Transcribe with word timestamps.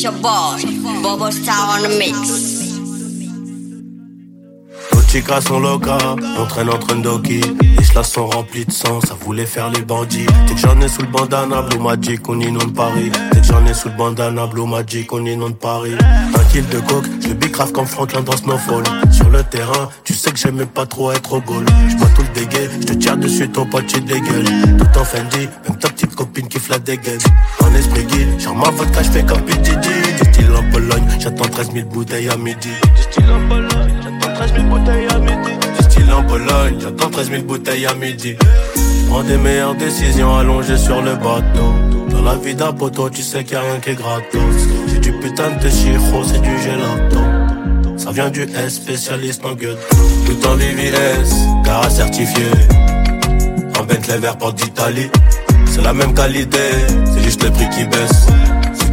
Your 0.00 0.12
boy, 0.12 0.62
Bobo 1.02 1.28
Star 1.28 1.76
on 1.76 1.82
the 1.82 1.98
mix. 1.98 2.59
Chicas 5.10 5.40
sont 5.40 5.58
loca, 5.58 5.98
on 6.38 6.46
traîne 6.46 6.70
entre 6.70 6.94
Ndoki. 6.94 7.40
Les 7.78 7.84
cela 7.84 8.04
sont 8.04 8.26
remplis 8.28 8.64
de 8.64 8.70
sang, 8.70 9.00
ça 9.00 9.16
voulait 9.20 9.46
faire 9.46 9.70
les 9.70 9.82
bandits. 9.82 10.26
Dès 10.46 10.54
que 10.54 10.60
j'en 10.60 10.80
ai 10.80 10.88
sous 10.88 11.02
le 11.02 11.08
bandana, 11.08 11.62
Blue 11.62 11.80
Magic, 11.80 12.28
on 12.28 12.40
inonde 12.40 12.74
Paris. 12.74 13.10
Dès 13.32 13.40
que 13.40 13.46
j'en 13.46 13.64
ai 13.66 13.74
sous 13.74 13.88
le 13.88 13.96
bandana, 13.96 14.46
Blue 14.46 14.66
Magic, 14.66 15.12
on 15.12 15.24
inonde 15.26 15.56
Paris. 15.56 15.94
Un 16.00 16.44
kill 16.52 16.68
de 16.68 16.78
coke, 16.80 17.06
je 17.20 17.32
bicrave 17.32 17.72
comme 17.72 17.86
Franklin 17.86 18.20
dans 18.20 18.36
Snowfall. 18.36 18.84
Sur 19.10 19.30
le 19.30 19.42
terrain, 19.42 19.88
tu 20.04 20.14
sais 20.14 20.30
que 20.30 20.38
j'aimais 20.38 20.66
pas 20.66 20.86
trop 20.86 21.10
être 21.10 21.32
au 21.32 21.40
goal. 21.40 21.64
J'bois 21.88 22.08
tout 22.14 22.22
le 22.22 22.40
dégueu, 22.40 22.70
je 22.80 22.86
te 22.86 22.92
tire 22.92 23.16
dessus, 23.16 23.48
ton 23.48 23.66
pote 23.66 23.86
tu 23.86 24.00
dégueules. 24.00 24.44
Tout 24.78 24.98
en 24.98 25.04
Fendi, 25.04 25.48
même 25.68 25.78
ta 25.78 25.88
petite 25.88 26.14
copine 26.14 26.46
qui 26.46 26.60
la 26.70 26.78
dégaine. 26.78 27.18
En 27.60 27.74
esprit 27.74 28.04
guide, 28.04 28.38
genre 28.38 28.54
ma 28.54 28.70
vodka, 28.70 29.02
j'fais 29.02 29.24
comme 29.24 29.42
PDD. 29.42 29.88
Du 30.22 30.32
style 30.32 30.50
en 30.56 30.70
Pologne, 30.70 31.08
j'attends 31.18 31.48
13 31.48 31.72
000 31.72 31.88
bouteilles 31.88 32.28
à 32.28 32.36
midi. 32.36 32.68
Du 32.94 33.02
style 33.02 33.24
en 33.32 33.48
Pologne, 33.48 34.09
13 34.40 34.54
000 34.54 34.68
bouteilles 34.68 35.06
à 35.10 35.18
midi. 35.18 35.52
Du 35.76 35.84
style 35.84 36.12
en 36.14 36.22
Pologne, 36.22 36.76
j'attends 36.80 37.10
13 37.10 37.30
000 37.30 37.42
bouteilles 37.42 37.84
à 37.84 37.92
midi. 37.92 38.36
Prends 39.10 39.22
des 39.22 39.36
meilleures 39.36 39.74
décisions 39.74 40.34
allongées 40.34 40.78
sur 40.78 41.02
le 41.02 41.14
bateau. 41.16 41.74
Dans 42.08 42.22
la 42.22 42.36
vie 42.36 42.54
d'un 42.54 42.72
poteau, 42.72 43.10
tu 43.10 43.22
sais 43.22 43.44
qu'il 43.44 43.58
a 43.58 43.60
rien 43.60 43.78
qui 43.80 43.90
est 43.90 43.96
gratos. 43.96 44.40
C'est 44.88 45.00
du 45.00 45.12
putain 45.12 45.50
de 45.62 45.68
chiro, 45.68 46.24
c'est 46.24 46.40
du 46.40 46.56
gelato. 46.58 47.98
Ça 47.98 48.12
vient 48.12 48.30
du 48.30 48.44
S, 48.44 48.76
spécialiste 48.76 49.44
en 49.44 49.52
gueule. 49.52 49.76
Tout 50.24 50.48
en 50.48 50.54
VVS, 50.54 51.34
car 51.62 51.90
certifié. 51.90 52.46
En 53.78 53.84
Bentley 53.84 54.16
vert 54.20 54.38
porte 54.38 54.56
d'Italie. 54.56 55.10
C'est 55.66 55.82
la 55.82 55.92
même 55.92 56.14
qualité, 56.14 56.58
c'est 57.12 57.22
juste 57.22 57.44
le 57.44 57.50
prix 57.50 57.68
qui 57.68 57.84
baisse. 57.84 58.26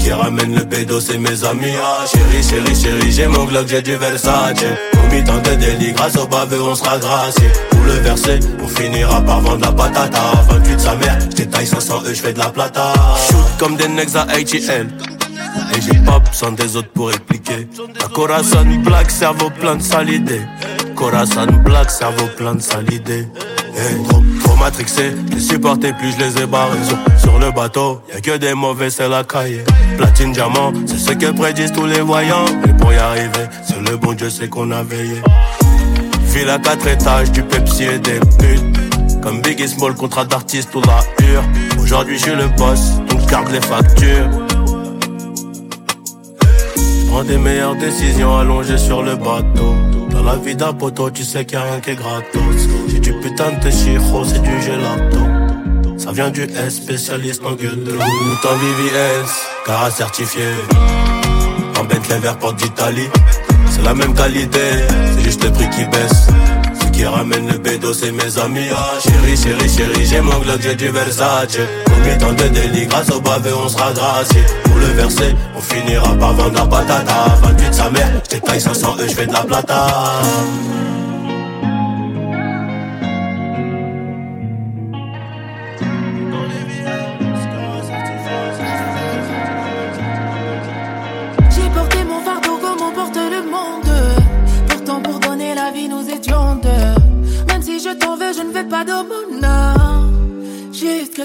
Qui 0.07 0.13
ramène 0.13 0.55
le 0.55 0.63
pédo, 0.63 1.01
c'est 1.01 1.17
mes 1.17 1.43
amis. 1.43 1.75
Ah, 1.83 2.05
chérie, 2.07 2.41
chérie, 2.41 2.81
chérie, 2.81 3.11
j'ai 3.11 3.27
mon 3.27 3.43
Glock, 3.43 3.67
j'ai 3.67 3.81
du 3.81 3.97
Versace. 3.97 4.63
Au 4.93 5.13
mi-temps 5.13 5.39
de 5.39 5.55
délit, 5.55 5.91
grâce 5.91 6.15
au 6.15 6.25
baveux, 6.25 6.61
on 6.61 6.75
sera 6.75 6.97
gracié. 6.97 7.49
Pour 7.69 7.81
le 7.81 7.91
verser, 7.91 8.39
on 8.63 8.67
finira 8.69 9.19
par 9.19 9.41
vendre 9.41 9.65
la 9.65 9.71
patata. 9.73 10.21
28 10.47 10.79
sa 10.79 10.95
mère, 10.95 11.19
j'détaille 11.29 11.67
500 11.67 12.03
E, 12.05 12.13
j'fais 12.13 12.31
de 12.31 12.39
la 12.39 12.49
plata. 12.49 12.93
Shoot 13.27 13.57
comme 13.59 13.75
des 13.75 13.89
necks 13.89 14.15
à 14.15 14.21
ATL. 14.21 14.87
Et 15.75 15.81
j'ai 15.81 15.99
pas 16.05 16.19
besoin 16.19 16.53
des 16.53 16.77
autres 16.77 16.91
pour 16.93 17.09
expliquer. 17.09 17.67
La 17.99 18.07
Corazon 18.07 18.63
Black, 18.85 19.11
cerveau 19.11 19.49
plein 19.59 19.75
de 19.75 19.83
sales 19.83 20.09
idées. 20.09 20.47
Corazon 20.95 21.47
Black, 21.65 21.91
cerveau 21.91 22.27
plein 22.37 22.55
de 22.55 22.93
idées. 22.93 23.27
Hey, 23.79 24.01
trop, 24.09 24.23
trop 24.43 24.55
matrixé, 24.55 25.11
les 25.31 25.39
supporter 25.39 25.93
plus 25.93 26.11
je 26.13 26.17
les 26.17 26.41
ai 26.41 26.47
sur, 27.19 27.37
le 27.37 27.51
bateau, 27.51 28.01
y 28.11 28.17
a 28.17 28.21
que 28.21 28.35
des 28.37 28.55
mauvais 28.55 28.89
c'est 28.89 29.07
la 29.07 29.23
cahier. 29.23 29.63
Platine 29.97 30.31
diamant, 30.31 30.73
c'est 30.87 30.97
ce 30.97 31.11
que 31.11 31.27
prédisent 31.27 31.73
tous 31.73 31.85
les 31.85 32.01
voyants. 32.01 32.45
Mais 32.65 32.73
pour 32.73 32.91
y 32.91 32.95
arriver, 32.95 33.45
c'est 33.63 33.79
le 33.87 33.95
bon 33.97 34.13
Dieu 34.13 34.31
c'est 34.31 34.49
qu'on 34.49 34.71
a 34.71 34.81
veillé. 34.81 35.21
File 36.25 36.49
à 36.49 36.57
quatre 36.57 36.87
étages, 36.87 37.31
du 37.31 37.43
Pepsi 37.43 37.83
et 37.83 37.99
des 37.99 38.19
putes. 38.19 39.21
Comme 39.21 39.41
Biggie 39.41 39.67
Small, 39.67 39.93
contrat 39.93 40.25
d'artiste 40.25 40.73
ou 40.73 40.81
la 40.81 40.99
hure. 41.23 41.43
Aujourd'hui 41.79 42.17
je 42.17 42.23
suis 42.23 42.35
le 42.35 42.47
boss, 42.57 42.93
donc 43.07 43.29
garde 43.29 43.51
les 43.51 43.61
factures. 43.61 44.29
Prends 47.09 47.23
des 47.23 47.37
meilleures 47.37 47.75
décisions 47.75 48.39
allongées 48.39 48.79
sur 48.79 49.03
le 49.03 49.15
bateau. 49.15 49.75
Dans 50.09 50.23
la 50.23 50.35
vie 50.35 50.55
d'un 50.55 50.73
poteau, 50.73 51.11
tu 51.11 51.23
sais 51.23 51.45
qu'il 51.45 51.59
a 51.59 51.61
rien 51.61 51.79
qui 51.79 51.91
est 51.91 51.95
gratos 51.95 52.66
du 53.07 53.13
putain 53.21 53.51
de 53.63 53.69
chiro, 53.69 54.25
c'est 54.25 54.41
du 54.41 54.61
gelato. 54.61 55.23
Ça 55.97 56.11
vient 56.11 56.29
du 56.29 56.43
S, 56.43 56.75
spécialiste 56.75 57.41
en 57.45 57.53
gueule 57.53 57.83
de 57.83 57.91
Tout 57.91 58.47
en 58.47 58.55
VVS, 58.57 59.29
car 59.65 59.89
certifié 59.91 60.47
En 61.79 61.85
Bentley 61.85 62.19
vert 62.19 62.37
porte 62.37 62.57
d'Italie. 62.57 63.09
C'est 63.69 63.83
la 63.83 63.93
même 63.93 64.13
qualité, 64.13 64.59
c'est 65.13 65.23
juste 65.23 65.43
le 65.43 65.51
prix 65.51 65.69
qui 65.69 65.85
baisse. 65.85 66.27
Ce 66.81 66.87
qui 66.87 67.05
ramène 67.05 67.47
le 67.47 67.57
bédo, 67.57 67.93
c'est 67.93 68.11
mes 68.11 68.37
amis. 68.39 68.67
Ah 68.75 68.99
chérie, 68.99 69.37
chérie, 69.37 69.69
chérie, 69.69 70.05
j'ai 70.05 70.19
mon 70.19 70.39
Glock, 70.39 70.59
j'ai 70.61 70.75
du 70.75 70.89
Versace. 70.89 71.59
Combien 71.85 72.17
temps 72.17 72.33
de 72.33 72.47
délit, 72.49 72.87
grâce 72.87 73.09
au 73.11 73.21
bavé, 73.21 73.51
on 73.53 73.69
sera 73.69 73.93
gracié. 73.93 74.41
Pour 74.65 74.77
le 74.79 74.87
verser, 74.87 75.33
on 75.55 75.61
finira 75.61 76.13
par 76.15 76.33
vendre 76.33 76.55
la 76.55 76.65
patata 76.65 77.37
28 77.41 77.73
sa 77.73 77.89
mère, 77.89 78.11
j't'étaille 78.25 78.59
500 78.59 78.95
E, 78.99 79.07
j'fais 79.07 79.27
de 79.27 79.33
la 79.33 79.43
plata 79.43 79.87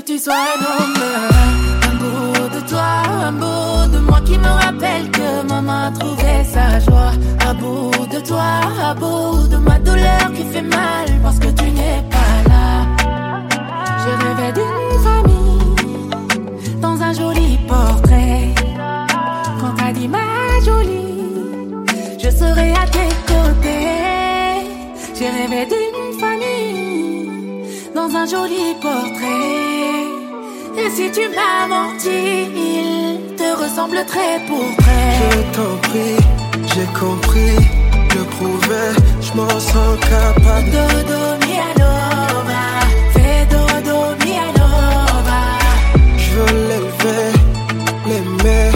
tu 0.05 0.19
sois 0.19 0.35
un 0.35 0.61
homme. 0.65 0.95
Un 1.89 1.95
bout 1.97 2.49
de 2.57 2.69
toi, 2.69 2.91
un 3.29 3.33
bout 3.33 3.93
de 3.93 3.99
moi 3.99 4.21
qui 4.25 4.37
me 4.39 4.49
rappelle 4.49 5.11
que 5.11 5.47
maman 5.49 5.87
a 5.87 5.91
trouvé 5.91 6.45
sa 6.45 6.81
joie. 6.81 7.13
À 7.47 7.55
bout 7.55 8.07
de 8.11 8.21
toi, 8.21 8.61
à 8.91 8.95
bout 8.95 9.47
de 9.49 9.57
ma 9.57 9.79
douleur 9.79 10.33
qui 10.35 10.45
fait 10.45 10.63
mal 10.63 11.07
parce 11.23 11.39
que 11.39 11.49
tu 11.49 11.71
n'es 11.71 12.03
pas 12.11 12.51
là. 12.51 12.87
Je 14.03 14.11
rêvais 14.25 14.53
d'une 14.59 15.03
famille 15.09 16.81
dans 16.81 17.01
un 17.01 17.13
joli 17.13 17.59
portrait. 17.69 18.55
Quand 19.61 19.75
t'as 19.77 19.93
dit 19.93 20.09
ma 20.09 20.61
jolie, 20.65 21.37
je 22.19 22.31
serai 22.31 22.73
à 22.73 22.87
tes 22.97 23.13
côtés. 23.33 24.67
J'ai 25.15 25.29
rêvé 25.29 25.67
d'une 25.67 26.19
famille 26.19 27.31
dans 27.95 28.17
un 28.17 28.27
joli 28.27 28.75
portrait. 28.81 29.22
Si 30.95 31.11
tu 31.11 31.23
m'as 31.37 31.67
menti, 31.69 32.21
il 32.55 33.35
te 33.35 33.49
ressemble 33.63 34.05
très 34.05 34.39
pour 34.47 34.77
près. 34.77 35.13
Je 35.19 35.41
t'en 35.57 35.75
prie, 35.89 36.21
j'ai 36.67 36.89
compris, 37.01 37.57
je 38.11 38.19
prouvais, 38.35 38.93
je 39.23 39.33
m'en 39.35 39.49
sens 39.49 39.99
capable. 40.01 40.71
Dodo 40.71 41.21
mi 41.43 41.55
alova, 41.71 42.65
fais 43.15 43.47
dodo. 43.51 43.97
Je 46.19 46.31
veux 46.35 46.53
l'élever, 46.69 47.27
l'aimer, 48.09 48.71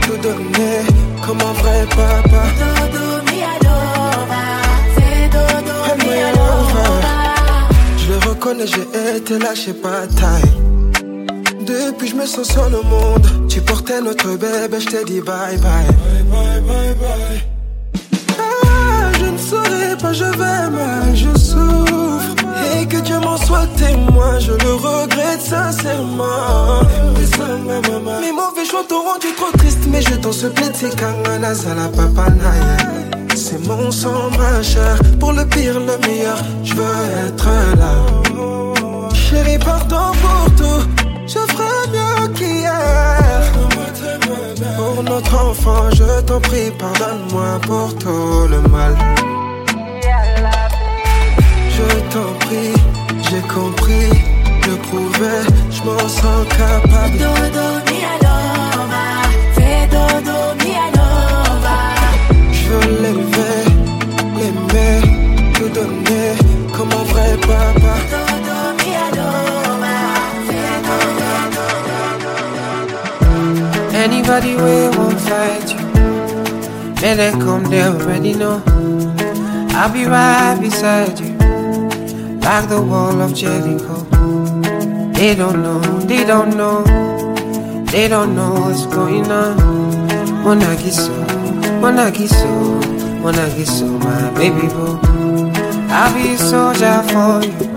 tout 0.00 0.18
donner 0.22 0.80
comme 1.26 1.40
un 1.50 1.52
vrai 1.60 1.86
papa. 1.90 2.42
Dodo 2.62 3.04
mi 3.28 3.40
alova, 3.54 4.44
fais 4.96 5.28
dodo. 5.36 5.76
Je 7.98 8.04
le 8.10 8.18
reconnais, 8.26 8.66
j'ai 8.66 9.16
été 9.18 9.38
lâché 9.38 9.74
pas 9.74 10.06
taille. 10.18 10.77
Depuis, 11.68 12.08
je 12.08 12.14
me 12.14 12.24
sens 12.24 12.48
seul 12.48 12.74
au 12.74 12.82
monde. 12.82 13.26
Tu 13.46 13.60
portais 13.60 14.00
notre 14.00 14.36
bébé, 14.38 14.80
je 14.80 14.86
t'ai 14.86 15.04
dit 15.04 15.20
bye 15.20 15.58
bye. 15.58 15.86
Bye 15.86 16.24
bye 16.30 16.60
bye 16.62 16.94
bye. 16.94 17.44
Ah, 18.38 19.12
je 19.20 19.26
ne 19.26 19.36
saurais 19.36 19.94
pas, 20.00 20.14
je 20.14 20.24
vais 20.24 20.70
mal, 20.70 21.14
je 21.14 21.38
souffre. 21.38 22.34
Et 22.74 22.86
que 22.86 22.96
Dieu 22.96 23.18
m'en 23.20 23.36
soit 23.36 23.66
témoin, 23.76 24.38
je 24.38 24.52
le 24.52 24.74
regrette 24.76 25.42
sincèrement. 25.42 26.80
Mes 28.22 28.32
mauvais 28.32 28.64
choix 28.64 28.84
t'ont 28.88 29.02
rendu 29.02 29.26
trop 29.36 29.52
triste, 29.58 29.86
mais 29.90 30.00
je 30.00 30.14
t'en 30.14 30.32
supplie, 30.32 30.70
c'est 30.72 30.96
kangana 30.96 31.52
la 31.52 31.88
papanaye. 31.88 33.08
C'est 33.36 33.62
mon 33.66 33.90
sang, 33.90 34.30
ma 34.38 34.62
pour 35.20 35.32
le 35.32 35.44
pire, 35.44 35.78
le 35.78 35.98
meilleur, 36.08 36.38
je 36.64 36.72
veux 36.72 36.84
être 37.26 37.46
là. 37.76 39.12
Chérie, 39.12 39.58
pardon 39.58 40.12
pour 40.22 40.54
tout, 40.56 40.97
Pour 44.76 45.02
notre 45.02 45.34
enfant, 45.50 45.90
je 45.92 46.20
t'en 46.22 46.40
prie, 46.40 46.70
pardonne-moi 46.78 47.58
pour 47.62 47.94
tout 47.98 48.46
le 48.48 48.60
mal. 48.68 48.94
Je 51.76 51.88
t'en 52.12 52.32
prie, 52.46 52.74
j'ai 53.30 53.40
compris, 53.42 54.10
je 54.64 54.74
prouvais, 54.88 55.42
je 55.70 55.82
m'en 55.82 56.08
sens 56.08 56.46
capable. 56.56 57.18
Dodo 57.18 57.66
mi 57.86 57.98
alova, 58.14 59.04
fais 59.54 59.86
dodo 59.94 60.38
mi 60.60 60.72
alova. 60.86 61.78
Je 62.52 62.68
veux 62.68 63.02
l'élever, 63.02 63.58
l'aimer, 64.38 65.00
tout 65.54 65.68
donner 65.68 66.30
comme 66.76 66.90
un 66.92 67.04
vrai 67.12 67.36
papa. 67.46 68.27
Anybody 74.30 74.56
we 74.56 74.94
won't 74.94 75.18
fight 75.22 75.72
you. 75.72 76.94
They 77.00 77.30
come, 77.30 77.64
they 77.64 77.82
already 77.82 78.34
know. 78.34 78.62
I'll 79.70 79.90
be 79.90 80.04
right 80.04 80.58
beside 80.60 81.18
you, 81.18 81.32
like 82.44 82.68
the 82.68 82.82
wall 82.86 83.22
of 83.22 83.34
Jericho. 83.34 84.04
They 85.14 85.34
don't 85.34 85.62
know, 85.62 85.80
they 86.00 86.26
don't 86.26 86.54
know. 86.58 86.84
They 87.86 88.06
don't 88.06 88.36
know 88.36 88.52
what's 88.52 88.84
going 88.84 89.30
on. 89.30 89.56
Monagiso, 90.44 91.16
Monagiso, 91.80 92.82
Monagiso, 93.22 93.98
my 93.98 94.30
baby 94.34 94.68
boo. 94.68 95.00
I'll 95.88 96.12
be 96.12 96.34
a 96.34 96.36
soldier 96.36 97.02
for 97.08 97.42
you. 97.46 97.72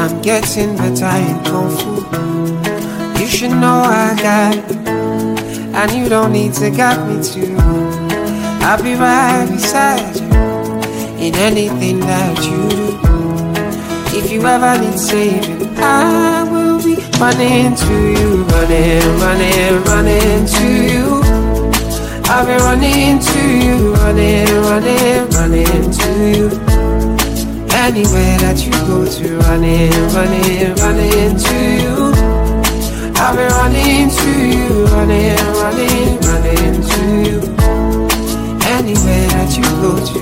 I'm 0.00 0.22
getting 0.22 0.74
better 0.74 1.14
in 1.18 1.44
Kung 1.44 1.76
Fu. 1.76 3.20
You 3.20 3.26
should 3.26 3.50
know 3.50 3.82
I 3.84 4.16
got 4.16 4.56
it. 4.56 4.81
And 5.74 5.90
you 5.92 6.08
don't 6.08 6.32
need 6.32 6.52
to 6.54 6.70
guide 6.70 7.08
me 7.08 7.22
too. 7.24 7.56
I'll 8.64 8.82
be 8.82 8.94
right 8.94 9.48
beside 9.50 10.16
you 10.16 10.26
in 11.18 11.34
anything 11.34 12.00
that 12.00 12.36
you 12.44 12.68
do. 12.68 14.18
If 14.18 14.30
you 14.30 14.46
ever 14.46 14.78
need 14.78 14.98
saving, 14.98 15.66
I 15.78 16.44
will 16.44 16.78
be 16.84 16.96
running 17.18 17.74
to 17.74 17.94
you, 18.12 18.44
running, 18.44 19.02
running, 19.18 19.82
running 19.84 20.46
to 20.46 20.66
you. 20.92 21.22
I'll 22.26 22.46
be 22.46 22.54
running 22.62 23.18
to 23.18 23.40
you, 23.64 23.94
running, 23.94 24.46
running, 24.68 25.30
running 25.30 25.90
to 25.90 26.10
you. 26.36 26.46
Anywhere 27.72 28.38
that 28.38 28.64
you 28.64 28.72
go 28.86 29.04
to, 29.04 29.38
running, 29.48 29.90
running, 30.12 30.74
running 30.76 31.36
to 31.36 31.82
you. 31.82 32.01
I'll 33.24 33.36
be 33.36 33.44
running 33.44 34.10
to 34.10 34.30
you, 34.50 34.84
running, 34.86 35.36
running, 35.62 36.18
running 36.26 36.82
to 36.90 37.02
you. 37.22 37.38
Anywhere 38.66 39.26
that 39.30 39.50
you 39.56 39.62
go 39.78 39.94
to. 40.10 40.20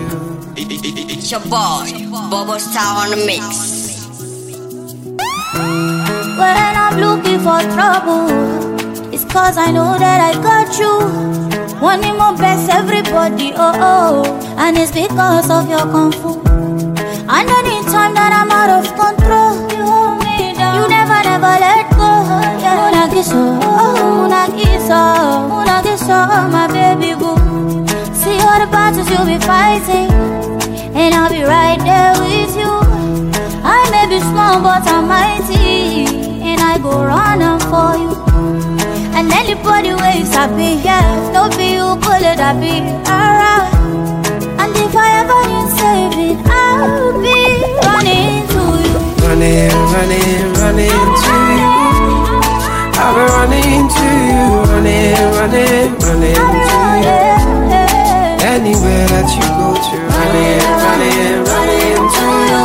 It's 0.54 1.30
your 1.30 1.40
boy, 1.40 1.88
Bobo 2.28 2.58
Star 2.58 3.06
on 3.06 3.10
the 3.10 3.24
mix. 3.24 4.04
When 6.36 6.76
I'm 6.76 7.00
looking 7.00 7.40
for 7.40 7.60
trouble, 7.72 8.28
it's 9.14 9.24
cause 9.24 9.56
I 9.56 9.70
know 9.72 9.96
that 9.98 10.20
I 10.20 10.34
got 10.42 10.68
you. 10.78 11.80
Wanting 11.80 12.18
more 12.18 12.36
best 12.36 12.68
everybody, 12.68 13.54
oh 13.56 13.72
oh, 13.80 14.56
and 14.58 14.76
it's 14.76 14.92
because 14.92 15.48
of 15.48 15.70
your 15.70 15.86
kung 15.88 16.12
fu. 16.12 16.38
And 17.32 17.48
anytime 17.48 18.12
that 18.12 18.32
I'm 18.36 18.50
out 18.52 18.68
of 18.68 18.84
control, 18.92 19.56
you 19.72 19.86
hold 19.88 20.18
me 20.18 20.52
down. 20.52 20.82
You 20.82 20.88
never, 20.90 21.22
never 21.24 21.56
let 21.64 21.89
Yeah. 23.12 23.20
Munagiso, 23.20 23.58
oh, 23.60 24.28
Munagiso, 24.28 25.00
Munagiso, 25.50 26.18
my 26.52 26.66
baby 26.68 27.14
boo. 27.18 27.34
See 28.14 28.38
all 28.38 28.60
the 28.60 28.68
battles 28.70 29.10
you'll 29.10 29.26
be 29.26 29.38
fighting, 29.44 30.10
and 30.94 31.14
I'll 31.14 31.28
be 31.28 31.42
right 31.42 31.78
there 31.80 32.14
with 32.22 32.54
you. 32.56 32.70
I 33.64 33.82
may 33.90 34.06
be 34.06 34.20
small, 34.20 34.62
but 34.62 34.86
I'm 34.86 35.08
mighty, 35.08 36.06
and 36.40 36.60
I 36.60 36.78
go 36.78 37.04
running 37.04 37.58
for 37.68 37.98
you. 37.98 38.14
And 39.16 39.30
anybody 39.32 39.92
waves 39.92 40.34
I 40.36 40.46
be 40.56 40.80
yeah, 40.84 41.32
no 41.34 41.50
be 41.56 41.74
you 41.74 41.96
pull 42.00 42.22
it, 42.22 42.38
I 42.38 42.54
be 42.62 42.78
alright. 43.10 43.74
And 44.60 44.76
if 44.76 44.94
I 44.94 45.08
ever 45.20 45.40
need 45.50 45.70
saving, 45.76 46.38
I'll 46.46 47.12
be 47.20 47.38
running 47.84 48.46
to 48.54 48.62
you. 48.86 48.98
Running, 49.26 49.74
running, 49.92 50.52
running 50.62 51.06
to 51.22 51.34
you. 51.58 52.09
I'll 53.10 53.16
be 53.16 53.22
running 53.34 53.88
to 53.90 54.06
you, 54.30 54.44
running, 54.70 55.18
running, 55.34 55.90
running 55.98 56.46
to 56.68 56.78
you. 57.02 57.18
Anywhere 58.54 59.06
that 59.10 59.28
you 59.34 59.46
go 59.58 59.68
to, 59.86 59.96
running, 60.14 60.62
running, 60.84 61.42
running 61.50 62.04
to 62.14 62.26
you. 62.50 62.64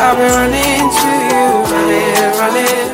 I'll 0.00 0.16
be 0.16 0.24
running 0.24 0.86
to 0.96 1.10
you, 1.28 1.44
running, 1.68 2.32
running, 2.40 2.88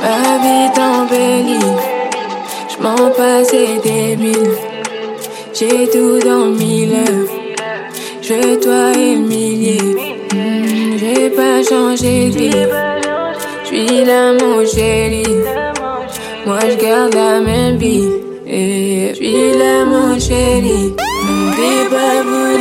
Ma 0.00 0.16
vie 0.42 0.64
est 0.64 0.78
embellie, 0.80 1.76
je 2.70 2.76
m'en 2.82 3.10
passais 3.10 3.78
débile. 3.84 4.54
J'ai 5.52 5.90
tout 5.90 6.18
dans 6.26 6.46
le 6.46 6.52
mille, 6.56 6.96
je 8.22 8.54
toi 8.62 8.92
et 8.96 9.14
le 9.16 9.26
millier. 9.26 9.78
Hmm, 10.32 10.96
J'ai 10.98 11.28
pas 11.30 11.62
changé 11.62 12.30
de 12.30 12.38
vie, 12.38 12.66
suis 13.86 14.04
là 14.04 14.32
mon 14.32 14.64
chéri. 14.66 15.24
Moi 16.46 16.58
je 16.68 16.76
garde 16.76 17.14
la 17.14 17.40
même 17.40 17.76
vie, 17.76 18.08
et 18.46 19.10
je 19.10 19.14
suis 19.14 19.52
mon 19.86 20.18
chéri. 20.18 20.94
N'oublie 21.26 21.84
pas 21.90 22.22
vous 22.22 22.56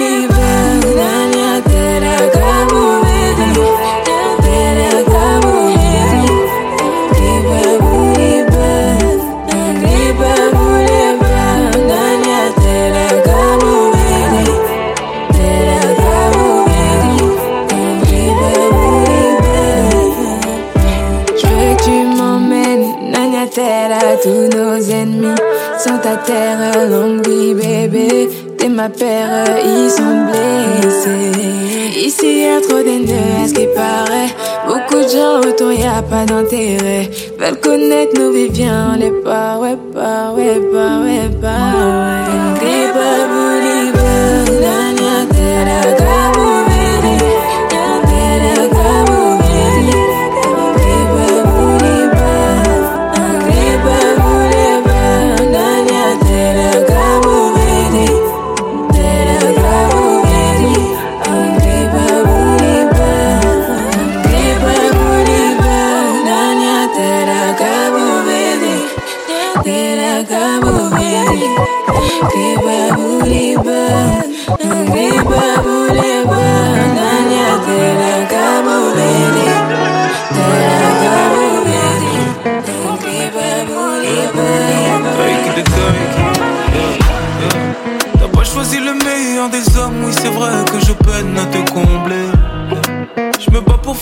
à 25.93 26.17
terre, 26.17 26.89
longue 26.89 27.27
vie 27.27 27.53
bébé. 27.53 28.29
T'es 28.57 28.69
ma 28.69 28.89
paire, 28.89 29.45
ils 29.63 29.89
sont 29.89 30.25
blessés. 30.29 32.05
Ici 32.05 32.41
y 32.41 32.45
a 32.45 32.61
trop 32.61 32.83
d'ennemis, 32.83 33.43
à 33.43 33.47
ce 33.47 33.53
qui 33.53 33.67
paraît. 33.67 34.29
Beaucoup 34.67 35.03
de 35.03 35.09
gens 35.09 35.39
autour, 35.39 35.71
y 35.71 35.85
a 35.85 36.01
pas 36.01 36.25
d'intérêt. 36.25 37.09
Veulent 37.39 37.59
connaître 37.61 38.19
nos 38.19 38.31
vies, 38.31 38.49
viens, 38.49 38.93
on 38.93 38.99
les 38.99 39.11
pas, 39.11 39.57
ouais, 39.57 39.77
pas, 39.93 40.33
ouais, 40.35 40.59
pas, 40.71 40.99
ouais, 41.03 41.29
pas, 41.41 42.08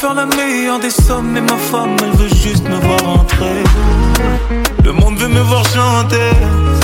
faire 0.07 0.15
la 0.15 0.25
meilleure 0.25 0.79
des 0.79 0.89
sommes, 0.89 1.31
mais 1.31 1.41
ma 1.41 1.57
femme 1.57 1.95
elle 2.01 2.15
veut 2.19 2.29
juste 2.29 2.63
me 2.67 2.75
voir 2.75 3.19
entrer. 3.19 3.63
Le 4.83 4.91
monde 4.93 5.17
veut 5.17 5.27
me 5.27 5.41
voir 5.41 5.63
chanter. 5.65 6.31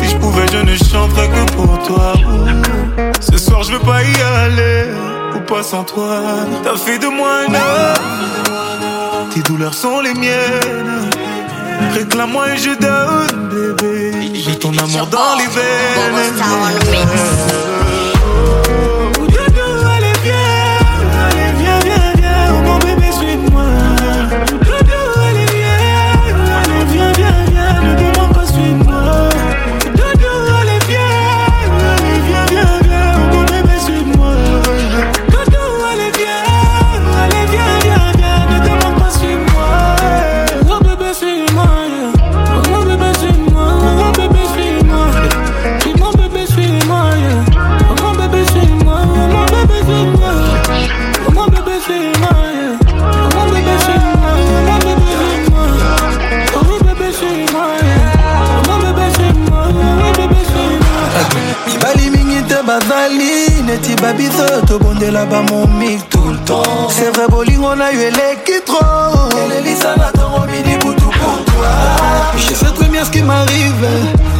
Si 0.02 0.10
je 0.10 0.18
pouvais, 0.18 0.46
je 0.52 0.58
ne 0.58 0.76
chanterais 0.76 1.30
que 1.30 1.52
pour 1.54 1.80
toi. 1.88 2.14
Ce 3.22 3.38
soir, 3.38 3.64
je 3.64 3.72
veux 3.74 3.80
pas 3.80 4.02
y 4.04 4.22
aller, 4.44 4.88
ou 5.36 5.40
pas 5.40 5.64
sans 5.64 5.84
toi. 5.84 6.22
T'as 6.64 6.76
fait 6.76 7.00
de 7.00 7.08
moi 7.08 7.30
un 7.48 7.54
homme. 7.54 9.30
Tes 9.34 9.42
douleurs 9.42 9.74
sont 9.74 10.02
les 10.02 10.14
miennes. 10.14 11.10
Réclame-moi 11.94 12.46
et 12.54 12.58
je 12.58 12.74
donne, 12.86 13.50
bébé. 13.50 14.34
J'ai 14.34 14.58
ton 14.60 14.74
amour 14.78 15.08
dans 15.08 15.36
les 15.40 15.48
veines. 15.56 16.14
Babito, 64.02 64.80
bondé 64.80 65.12
là-bas 65.12 65.44
mon 65.50 65.68
mic 65.68 66.08
tout 66.10 66.30
le 66.30 66.38
temps. 66.40 66.90
C'est 66.90 67.16
vrai, 67.16 67.28
bowling, 67.30 67.62
on 67.62 67.80
a 67.80 67.92
eu 67.92 67.98
l'électro. 67.98 68.80
Et 69.32 69.50
l'Elisa 69.50 69.96
m'attend 69.98 70.44
au 70.44 70.46
midi 70.48 70.78
pour 70.80 70.96
pour 70.96 71.46
toi. 71.46 71.68
Je 72.38 72.54
sais 72.54 72.72
très 72.74 72.88
bien 72.88 73.04
ce 73.06 73.12
qui 73.12 73.22
m'arrive. 73.22 73.88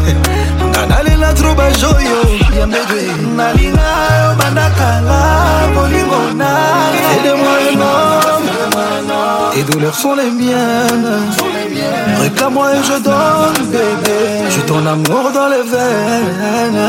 nanalela 0.74 1.34
tro 1.34 1.56
bajoyo 1.56 2.20
ya 2.60 2.68
mbedwe 2.68 3.04
nalinga 3.38 3.90
yo 4.24 4.32
bandakala 4.40 5.20
bolingona 5.76 6.52
aide-moi 7.14 7.56
un 7.72 7.82
homme 7.82 8.50
tes 9.54 9.64
douleurs 9.64 9.96
sont 9.96 10.16
les 10.16 10.32
miennes 10.32 11.12
réclame-moi 12.22 12.68
et 12.76 12.84
je 12.90 12.98
donne 13.08 13.62
bébé 13.72 14.20
je 14.50 14.62
ton 14.62 14.86
amour 14.86 15.32
dans 15.34 15.50
les 15.54 15.64
veines 15.72 16.86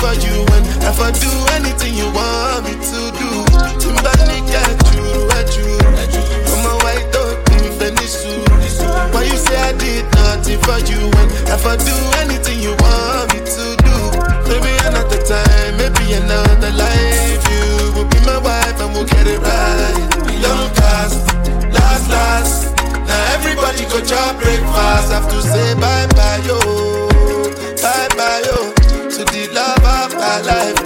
for 0.00 0.14
you 0.16 0.40
if 0.88 0.98
I 0.98 1.10
do 1.12 1.28
anything 1.60 1.92
you 1.94 2.08
want 2.16 2.64
me 2.64 2.72
to 2.72 3.00
do? 3.20 3.30
Timbani 3.76 4.40
got 4.48 4.80
you, 4.96 5.04
at 5.36 5.52
you. 5.52 5.76
I'm 6.48 6.64
a 6.64 6.74
white 6.80 7.04
dog 7.12 7.36
in 7.52 7.68
Venice. 7.76 8.24
Why 9.12 9.24
you 9.24 9.36
say 9.36 9.56
I 9.60 9.72
did 9.76 10.04
nothing 10.16 10.58
for 10.64 10.80
you 10.88 11.04
if 11.52 11.66
I 11.66 11.76
do 11.76 11.94
anything 12.24 12.60
you 12.64 12.72
want 12.80 13.28
me 13.34 13.40
to 13.44 13.64
do? 13.84 13.96
Maybe 14.48 14.72
another 14.88 15.20
time, 15.28 15.76
maybe 15.76 16.16
another 16.16 16.72
life. 16.72 17.42
You 17.52 17.92
will 17.92 18.08
be 18.08 18.20
my 18.24 18.38
wife 18.38 18.80
and 18.80 18.92
we'll 18.94 19.04
get 19.04 19.26
it 19.26 19.38
right. 19.38 19.96
Young 20.40 20.64
cast, 20.80 21.20
last, 21.76 22.08
last. 22.08 22.72
Now 23.04 23.34
everybody 23.36 23.84
go 23.92 24.00
job 24.00 24.40
breakfast. 24.40 25.12
Have 25.12 25.28
to 25.28 25.42
say 25.42 25.74
bye 25.74 26.06
bye, 26.16 26.40
yo 26.48 26.56
my 30.30 30.40
life. 30.42 30.79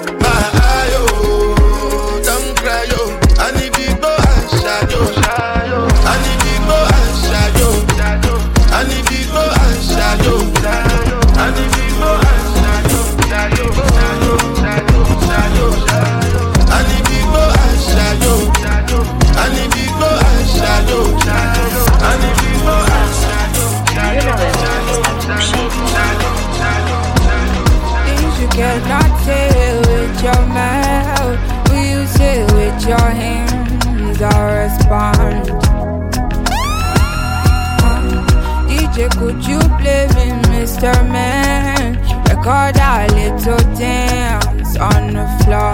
Little 43.44 43.74
dance 43.74 44.76
on 44.76 45.12
the 45.12 45.26
floor. 45.44 45.72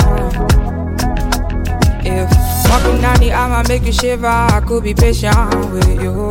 If 2.02 2.30
walking 2.68 3.00
down 3.00 3.18
the 3.20 3.32
aisle 3.32 3.64
make 3.68 3.84
you 3.84 3.92
shiver, 3.92 4.26
I 4.26 4.60
could 4.66 4.82
be 4.82 4.94
patient 4.94 5.54
with 5.70 6.02
you 6.02 6.30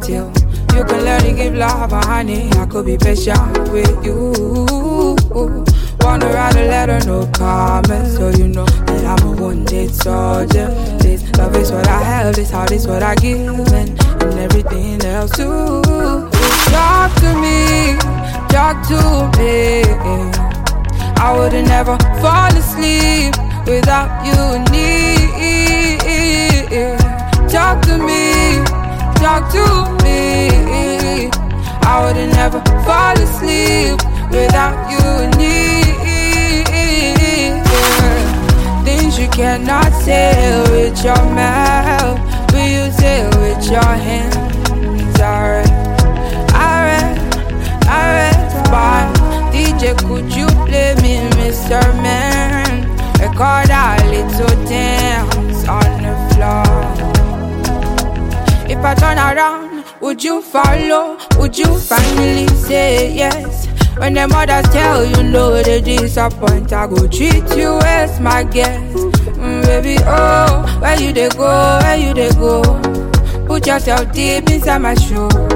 till 0.00 0.32
you 0.74 0.84
can 0.84 1.04
learn 1.04 1.20
to 1.22 1.32
give 1.32 1.54
love, 1.54 1.92
uh, 1.92 2.04
honey. 2.06 2.50
I 2.54 2.66
could 2.66 2.86
be 2.86 2.96
patient 2.98 3.70
with 3.70 4.04
you. 4.04 5.16
Wanna 6.00 6.26
write 6.26 6.56
a 6.56 6.66
letter, 6.66 6.98
no 7.06 7.26
comment, 7.32 8.08
so 8.08 8.30
you 8.30 8.48
know 8.48 8.64
that 8.66 9.04
I'm 9.04 9.28
a 9.28 9.30
wounded 9.40 9.94
soldier. 9.94 10.68
This 10.98 11.22
love 11.36 11.54
is 11.54 11.70
what 11.70 11.86
I 11.86 12.02
have, 12.02 12.34
this 12.34 12.50
heart 12.50 12.72
is 12.72 12.88
what 12.88 13.02
I 13.02 13.14
give, 13.14 13.38
and, 13.72 13.90
and 14.22 14.38
everything 14.40 15.04
else 15.04 15.30
too. 15.36 15.82
Talk 16.72 17.14
to 17.20 17.34
me, 17.40 17.96
talk 18.52 18.86
to 18.86 19.00
me. 19.38 19.82
I 21.16 21.34
wouldn't 21.34 21.68
never 21.68 21.96
fall 22.20 22.52
asleep 22.62 23.32
without 23.66 24.10
you 24.28 24.38
near. 24.70 26.12
Talk 27.48 27.80
to 27.88 27.96
me, 27.96 28.62
talk 29.24 29.50
to 29.56 29.64
me. 30.04 31.30
I 31.90 31.94
wouldn't 32.04 32.34
never 32.34 32.60
fall 32.84 33.16
asleep 33.26 33.98
without 34.30 34.76
you 34.92 35.04
near. 35.38 35.72
Things 38.84 39.18
you 39.18 39.28
cannot 39.28 39.92
say 40.04 40.34
with 40.70 41.02
your 41.02 41.24
mouth, 41.40 42.20
will 42.52 42.68
you 42.76 42.92
say 42.92 43.26
with 43.40 43.64
your 43.70 43.92
hands? 44.06 44.51
DJ, 49.92 50.08
could 50.08 50.34
you 50.34 50.46
play 50.66 50.94
me, 51.02 51.18
Mr. 51.36 51.80
Man? 52.02 52.88
Record 53.18 53.70
a 53.70 53.96
little 54.10 54.64
dance 54.66 55.68
on 55.68 56.02
the 56.02 56.14
floor. 56.34 56.64
If 58.68 58.78
I 58.84 58.94
turn 58.94 59.18
around, 59.18 59.84
would 60.00 60.22
you 60.22 60.42
follow? 60.42 61.18
Would 61.38 61.56
you 61.56 61.78
finally 61.78 62.48
say 62.48 63.12
yes? 63.14 63.66
When 63.98 64.14
the 64.14 64.26
mothers 64.26 64.68
tell 64.72 65.04
you 65.04 65.22
no, 65.30 65.62
they 65.62 65.80
disappoint. 65.80 66.72
I 66.72 66.86
go 66.86 67.06
treat 67.06 67.48
you 67.56 67.78
as 67.84 68.18
my 68.20 68.42
guest, 68.42 68.94
mm, 68.96 69.62
baby. 69.64 70.02
Oh, 70.06 70.78
where 70.80 71.00
you 71.00 71.12
they 71.12 71.28
go? 71.28 71.78
Where 71.82 71.96
you 71.96 72.14
they 72.14 72.30
go? 72.32 72.62
Put 73.46 73.66
yourself 73.66 74.12
deep 74.12 74.48
inside 74.50 74.78
my 74.78 74.94
shoes. 74.94 75.51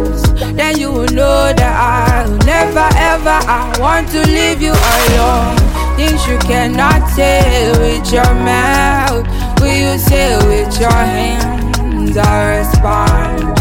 Then 0.55 0.78
you 0.78 0.93
will 0.93 1.12
know 1.12 1.52
that 1.52 1.75
I 1.76 2.28
will 2.28 2.38
never 2.45 2.87
ever 3.12 3.37
I 3.49 3.76
want 3.78 4.09
to 4.11 4.21
leave 4.26 4.61
you 4.61 4.73
alone. 4.73 5.57
Things 5.97 6.26
you 6.28 6.38
cannot 6.38 7.09
say 7.16 7.73
with 7.81 8.12
your 8.12 8.33
mouth, 8.45 9.25
will 9.61 9.73
you 9.73 9.99
say 9.99 10.37
with 10.49 10.78
your 10.78 10.90
hands? 10.93 12.16
I 12.16 12.59
respond. 12.59 13.59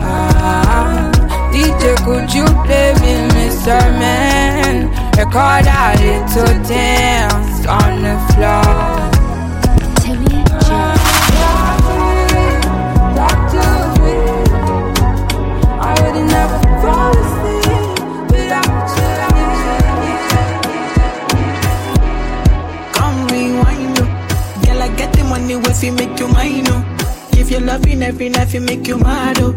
Ah, 0.00 1.10
DJ, 1.52 1.96
could 2.04 2.32
you 2.32 2.46
play 2.64 2.94
me, 3.02 3.14
Mr. 3.34 3.78
Man? 3.98 4.90
Record 5.16 5.66
a 5.66 5.96
little 6.02 6.54
dance 6.68 7.66
on 7.66 8.02
the 8.02 8.16
floor. 8.34 8.95
If 25.64 25.82
you 25.82 25.92
make 25.92 26.18
you 26.18 26.28
mine, 26.28 26.64
yo. 26.66 26.84
If 27.32 27.50
you 27.50 27.60
love 27.60 27.86
in 27.86 28.02
every 28.02 28.28
night, 28.28 28.52
you 28.54 28.60
make 28.60 28.86
you 28.86 28.98
mad, 28.98 29.38
oh. 29.40 29.52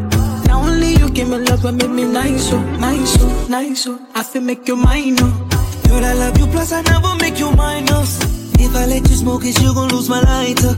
Now 0.45 0.61
only 0.61 0.93
you 0.95 1.09
give 1.09 1.29
me 1.29 1.37
love 1.37 1.65
and 1.65 1.77
make 1.77 1.89
me 1.89 2.05
nice, 2.05 2.51
oh, 2.53 2.61
nice, 2.77 3.17
oh, 3.19 3.47
nice, 3.49 3.87
oh. 3.87 3.99
I 4.15 4.23
feel 4.23 4.41
make 4.41 4.67
you 4.67 4.75
mine, 4.75 5.15
oh. 5.19 5.47
Girl, 5.87 6.05
I 6.05 6.13
love 6.13 6.37
you, 6.37 6.47
plus 6.47 6.71
I 6.71 6.81
never 6.81 7.15
make 7.15 7.39
you 7.39 7.51
minus. 7.51 8.19
If 8.59 8.75
I 8.75 8.85
let 8.85 9.09
you 9.09 9.15
smoke 9.15 9.43
it, 9.45 9.59
you 9.61 9.73
gon' 9.73 9.89
lose 9.89 10.09
my 10.09 10.21
lighter. 10.21 10.75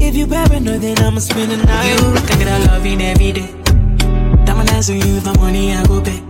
If 0.00 0.14
you 0.16 0.26
paranoid, 0.26 0.80
then 0.80 0.98
I'ma 0.98 1.20
spend 1.20 1.50
the 1.52 1.56
night. 1.58 1.88
You 1.88 2.26
can 2.26 2.38
get 2.38 2.48
a 2.48 2.66
love 2.66 2.86
in 2.86 3.00
every 3.00 3.32
day. 3.32 3.48
Diamond 4.44 4.70
eyes 4.70 4.90
on 4.90 5.00
you, 5.00 5.20
money 5.38 5.72
I 5.72 5.84
go 5.86 6.00
pay. 6.02 6.29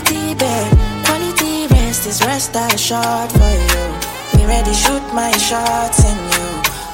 Quality 0.00 0.34
bed. 0.34 1.04
Quality 1.04 1.66
rest 1.68 2.06
is 2.06 2.20
rest 2.24 2.56
I 2.56 2.74
shot 2.76 3.30
for 3.32 3.38
you. 3.38 4.38
Me 4.38 4.46
ready 4.46 4.72
shoot 4.72 5.02
my 5.12 5.32
shots 5.32 6.04
in 6.04 6.16
you. 6.32 6.48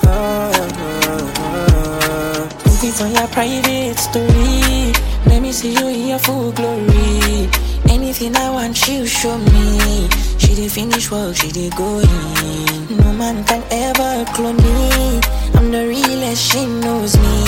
Oh, 0.07 0.51
oh, 0.55 1.33
oh. 1.39 1.69
oh. 2.01 2.49
Looking 2.67 2.93
for 2.93 3.07
your 3.07 3.29
private 3.29 3.99
story. 3.99 4.93
Let 5.27 5.43
me 5.43 5.53
see 5.53 5.73
you 5.73 5.89
in 5.89 6.09
your 6.09 6.19
full 6.19 6.53
glory. 6.53 7.49
Anything 7.89 8.37
I 8.37 8.51
want, 8.51 8.89
you 8.89 9.07
show 9.07 9.39
me. 9.39 10.09
She 10.39 10.55
did 10.55 10.71
finish 10.73 11.11
work, 11.11 11.37
she 11.37 11.51
did 11.51 11.75
go 11.77 11.99
in. 12.01 12.97
No 12.99 13.13
man 13.13 13.45
can 13.45 13.63
ever 13.71 14.25
clone 14.33 14.57
me. 14.57 15.21
I'm 15.55 15.71
the 15.71 15.87
realest, 15.89 16.53
she 16.53 16.67
knows 16.67 17.17
me. 17.17 17.45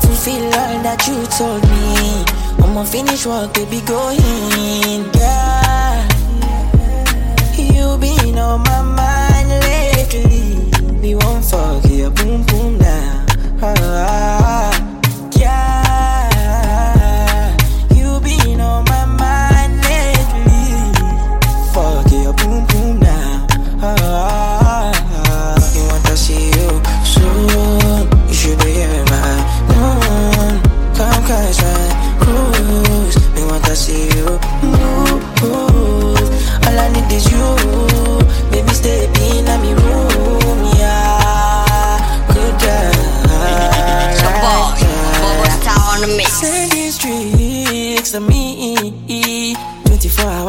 Fulfill 0.00 0.44
all 0.44 0.82
that 0.82 1.00
you 1.06 1.18
told 1.38 1.62
me. 1.62 2.40
I'ma 2.70 2.84
finish 2.84 3.26
work, 3.26 3.52
baby, 3.52 3.80
go 3.80 4.10
in. 4.10 5.10
Yeah. 5.14 6.08
You 7.58 7.98
been 7.98 8.38
on 8.38 8.60
my 8.62 8.82
mind 8.82 9.48
lately. 9.66 10.70
We 11.02 11.16
won't 11.16 11.44
forget, 11.44 12.14
boom, 12.14 12.44
boom, 12.46 12.78
now. 12.78 13.26
Ah, 13.60 13.74
ah, 13.76 14.60
yeah. 14.62 14.69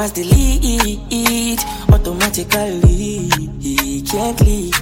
was 0.02 0.12
delete 0.14 1.64
automatically 1.94 3.30
can't 4.02 4.42
leave. 4.42 4.74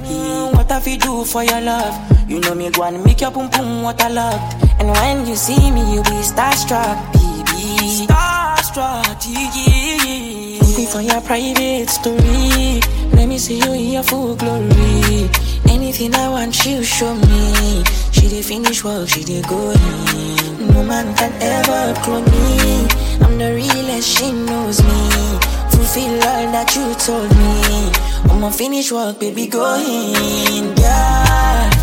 What 0.54 0.72
have 0.72 0.88
you 0.88 0.98
do 0.98 1.26
for 1.26 1.44
your 1.44 1.60
love? 1.60 1.94
You 2.30 2.40
know 2.40 2.56
me 2.56 2.70
go 2.70 2.84
and 2.84 3.04
make 3.04 3.20
your 3.20 3.32
boom 3.32 3.50
boom 3.50 3.84
what 3.84 4.02
I 4.02 4.08
love. 4.08 4.40
And 4.80 4.90
when 4.90 5.28
you 5.28 5.36
see 5.36 5.72
me, 5.72 5.82
you 5.94 6.02
be 6.04 6.24
starstruck, 6.24 6.98
baby. 7.12 8.08
Starstruck, 8.08 9.20
yeah. 9.28 10.62
Looking 10.62 10.88
for 10.88 11.02
your 11.02 11.20
private 11.22 11.90
story. 11.90 12.80
Let 13.12 13.28
me 13.28 13.38
see 13.38 13.60
you 13.60 13.74
in 13.74 13.92
your 13.92 14.04
full 14.04 14.36
glory. 14.36 15.30
Anything 15.68 16.16
I 16.16 16.30
want, 16.30 16.66
you 16.66 16.82
show 16.82 17.14
me. 17.14 17.84
She 18.20 18.28
did 18.28 18.44
finish 18.46 18.84
work, 18.84 19.08
she 19.08 19.24
did 19.24 19.48
go 19.48 19.72
in. 19.72 20.68
No 20.68 20.84
man 20.84 21.16
can 21.16 21.32
ever 21.42 21.94
clone 22.02 22.26
me. 22.26 22.86
I'm 23.22 23.38
the 23.38 23.54
realest, 23.56 24.18
she 24.18 24.32
knows 24.34 24.84
me. 24.84 25.10
Fulfill 25.72 26.14
all 26.28 26.52
that 26.52 26.76
you 26.76 26.94
told 26.96 27.32
me. 27.40 28.30
I'ma 28.30 28.50
finish 28.50 28.92
work, 28.92 29.20
baby, 29.20 29.48
go 29.48 29.76
in. 29.76 30.76
Yeah. 30.78 31.79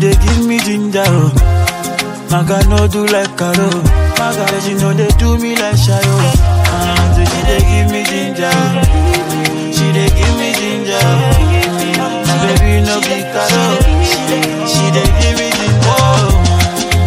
They 0.00 0.14
give 0.16 0.46
me 0.46 0.58
ginger. 0.58 1.04
Oh 1.06 1.30
maga 2.30 2.62
no 2.68 2.86
do 2.88 3.04
like 3.06 3.36
caro 3.36 3.68
maga 4.18 4.60
she 4.62 4.74
know 4.74 4.92
they 4.94 5.08
do 5.18 5.36
me 5.38 5.54
like 5.56 5.76
shayo. 5.76 6.16
And 6.72 7.28
she 7.28 7.40
they 7.48 7.60
give 7.68 7.88
me 7.92 8.02
ginger. 8.08 8.56
She 9.76 9.86
they 9.92 10.08
give 10.16 10.34
me 10.40 10.50
ginger. 10.60 11.04
My 12.26 12.34
baby 12.44 12.80
no 12.86 12.96
be 13.04 13.18
caro 13.32 13.64
she 14.72 14.84
they 14.96 15.08
give 15.20 15.36
me 15.38 15.48
ginger. 15.58 15.92
Oh 15.92 16.32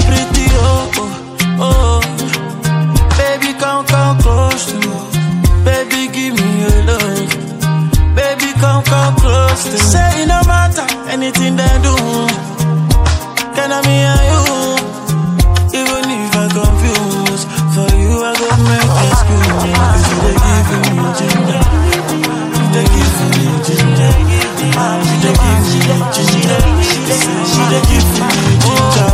pretty 0.06 0.46
oh 0.54 0.92
oh 1.02 1.66
oh. 1.66 2.02
Baby 3.18 3.58
come 3.60 3.86
come 3.88 4.20
close 4.20 4.66
to 4.70 4.76
me. 4.78 4.94
Baby 5.66 6.02
give 6.14 6.36
me 6.38 6.48
your 6.62 6.80
love. 6.86 7.30
Baby 8.16 8.54
come 8.62 8.84
come 8.84 9.16
close 9.16 9.64
to 9.66 9.72
me. 9.72 9.78
Say 9.80 10.22
it 10.24 10.28
no 10.28 10.42
matter 10.46 10.86
anything 11.10 11.56
they 11.56 11.80
do. 11.82 11.96
And 13.64 13.72
I'm 13.72 13.86
here, 13.86 14.12
you. 14.28 14.44
Even 15.80 16.04
if 16.12 16.36
I 16.36 16.52
confuse, 16.52 17.44
for 17.72 17.88
you 17.96 18.20
I 18.20 18.36
go 18.36 18.48
make 18.68 18.92
excuse. 19.08 19.64
So 20.04 20.16
they 20.20 20.36
give 20.36 20.92
me 20.92 21.08
ginger. 21.16 21.64
They 22.76 22.84
give 22.92 23.16
me 23.32 23.48
ginger. 23.64 24.12
She 25.08 25.16
they 25.24 25.32
give 25.32 25.64
me 25.64 25.96
ginger. 26.12 26.60
She 27.48 27.62
they 27.72 27.82
give 27.88 28.08
me 28.12 28.28
ginger. 28.60 29.13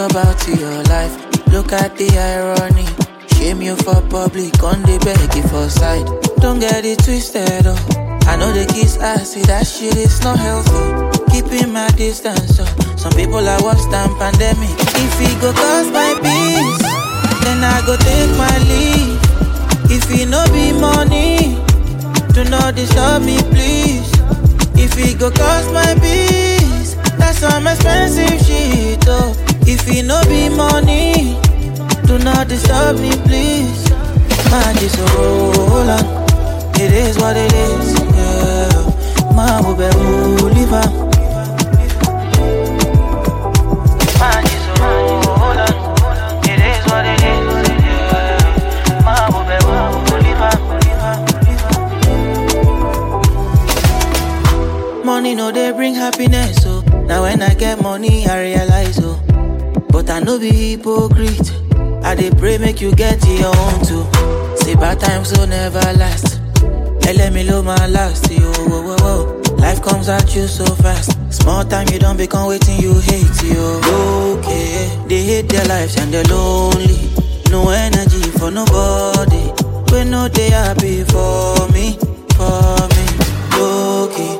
About 0.00 0.46
your 0.48 0.82
life. 0.84 1.14
Look 1.48 1.72
at 1.72 1.96
the 1.96 2.08
irony. 2.16 2.86
Shame 3.36 3.60
you 3.62 3.76
for 3.76 4.00
public, 4.08 4.62
on 4.62 4.82
the 4.82 4.96
beg 5.04 5.32
for 5.48 5.68
side. 5.68 6.06
Don't 6.40 6.58
get 6.60 6.84
it 6.84 7.04
twisted, 7.04 7.66
oh. 7.66 7.76
I 8.26 8.36
know 8.36 8.52
the 8.52 8.64
kiss 8.72 8.98
I 8.98 9.18
see 9.18 9.42
that 9.42 9.66
shit 9.66 9.96
is 9.96 10.22
not 10.22 10.38
healthy. 10.38 10.84
Keeping 11.32 11.72
my 11.72 11.88
distance, 11.96 12.58
oh. 12.60 12.96
Some 12.96 13.12
people 13.12 13.46
are 13.46 13.62
worse 13.62 13.84
than 13.86 14.08
pandemic. 14.16 14.72
If 14.78 15.20
it 15.20 15.40
go 15.40 15.52
cause 15.52 15.90
my 15.90 16.14
peace, 16.24 16.82
then 17.44 17.64
I 17.64 17.82
go 17.84 17.96
take 17.96 18.32
my 18.40 18.56
leave. 18.70 19.20
If 19.90 20.08
it 20.12 20.28
no 20.28 20.44
be 20.52 20.72
money, 20.72 21.60
do 22.32 22.44
not 22.48 22.74
disturb 22.74 23.22
me, 23.22 23.38
please. 23.52 24.08
If 24.76 24.96
it 24.96 25.18
go 25.18 25.30
cost 25.30 25.72
my 25.72 25.92
peace, 26.00 26.94
that's 27.18 27.38
some 27.38 27.66
expensive 27.66 28.40
shit, 28.46 29.04
oh. 29.08 29.49
If 29.72 29.86
it 29.88 30.02
no 30.02 30.20
be 30.24 30.48
money, 30.48 31.38
do 32.04 32.18
not 32.18 32.48
disturb 32.48 32.98
me, 32.98 33.10
please. 33.26 33.88
Man, 34.50 34.74
just 34.82 34.98
roll 35.14 35.88
on. 35.88 36.04
It 36.74 36.92
is 36.92 37.16
what 37.18 37.36
it 37.36 37.52
is, 37.52 37.94
yeah. 38.16 38.82
We 39.62 39.74
better 39.78 39.98
live 40.56 40.72
on. 40.72 40.90
Man, 44.18 44.42
just 44.50 44.68
roll 44.80 45.58
on. 45.58 45.58
It 46.50 46.60
is 46.70 46.82
what 46.90 47.04
it 47.06 47.22
is, 47.22 47.46
yeah. 47.86 48.38
We 49.30 49.40
better 49.46 49.74
live 50.26 50.44
on. 54.90 55.04
Money 55.06 55.32
no 55.36 55.52
they 55.52 55.70
bring 55.72 55.94
happiness, 55.94 56.60
so 56.62 56.80
now 57.06 57.22
when 57.22 57.40
I 57.42 57.54
get 57.54 57.80
money 57.80 58.26
I 58.26 58.40
realize, 58.42 58.98
oh. 59.00 59.09
I 60.20 60.22
no 60.22 60.38
be 60.38 60.50
hypocrite. 60.76 61.50
I 62.04 62.14
dey 62.14 62.30
pray 62.30 62.58
make 62.58 62.80
you 62.82 62.94
get 62.94 63.24
your 63.26 63.56
own 63.56 63.80
too. 63.86 64.04
Say 64.56 64.74
bad 64.74 65.00
times 65.00 65.32
will 65.32 65.46
never 65.46 65.80
last. 65.94 66.40
Hey, 67.02 67.14
let 67.14 67.32
me 67.32 67.42
low 67.44 67.62
my 67.62 67.86
last, 67.86 68.30
yo. 68.30 68.52
Whoa, 68.52 68.82
whoa, 68.82 68.96
whoa. 69.00 69.42
Life 69.56 69.82
comes 69.82 70.08
at 70.10 70.34
you 70.36 70.46
so 70.46 70.66
fast. 70.76 71.16
Small 71.32 71.64
time 71.64 71.88
you 71.90 71.98
don't 71.98 72.18
become 72.18 72.48
waiting 72.48 72.78
you 72.80 72.92
hate, 73.00 73.42
yo. 73.44 73.80
Okay, 74.38 75.04
they 75.08 75.22
hate 75.22 75.48
their 75.48 75.64
lives 75.64 75.96
and 75.96 76.12
they're 76.12 76.24
lonely. 76.24 76.98
No 77.50 77.70
energy 77.70 78.20
for 78.38 78.50
nobody. 78.50 79.52
We 79.90 80.04
know 80.04 80.28
they 80.28 80.50
happy 80.50 81.02
for 81.04 81.66
me, 81.72 81.96
for 82.36 82.88
me. 82.92 83.06
Okay, 83.56 84.32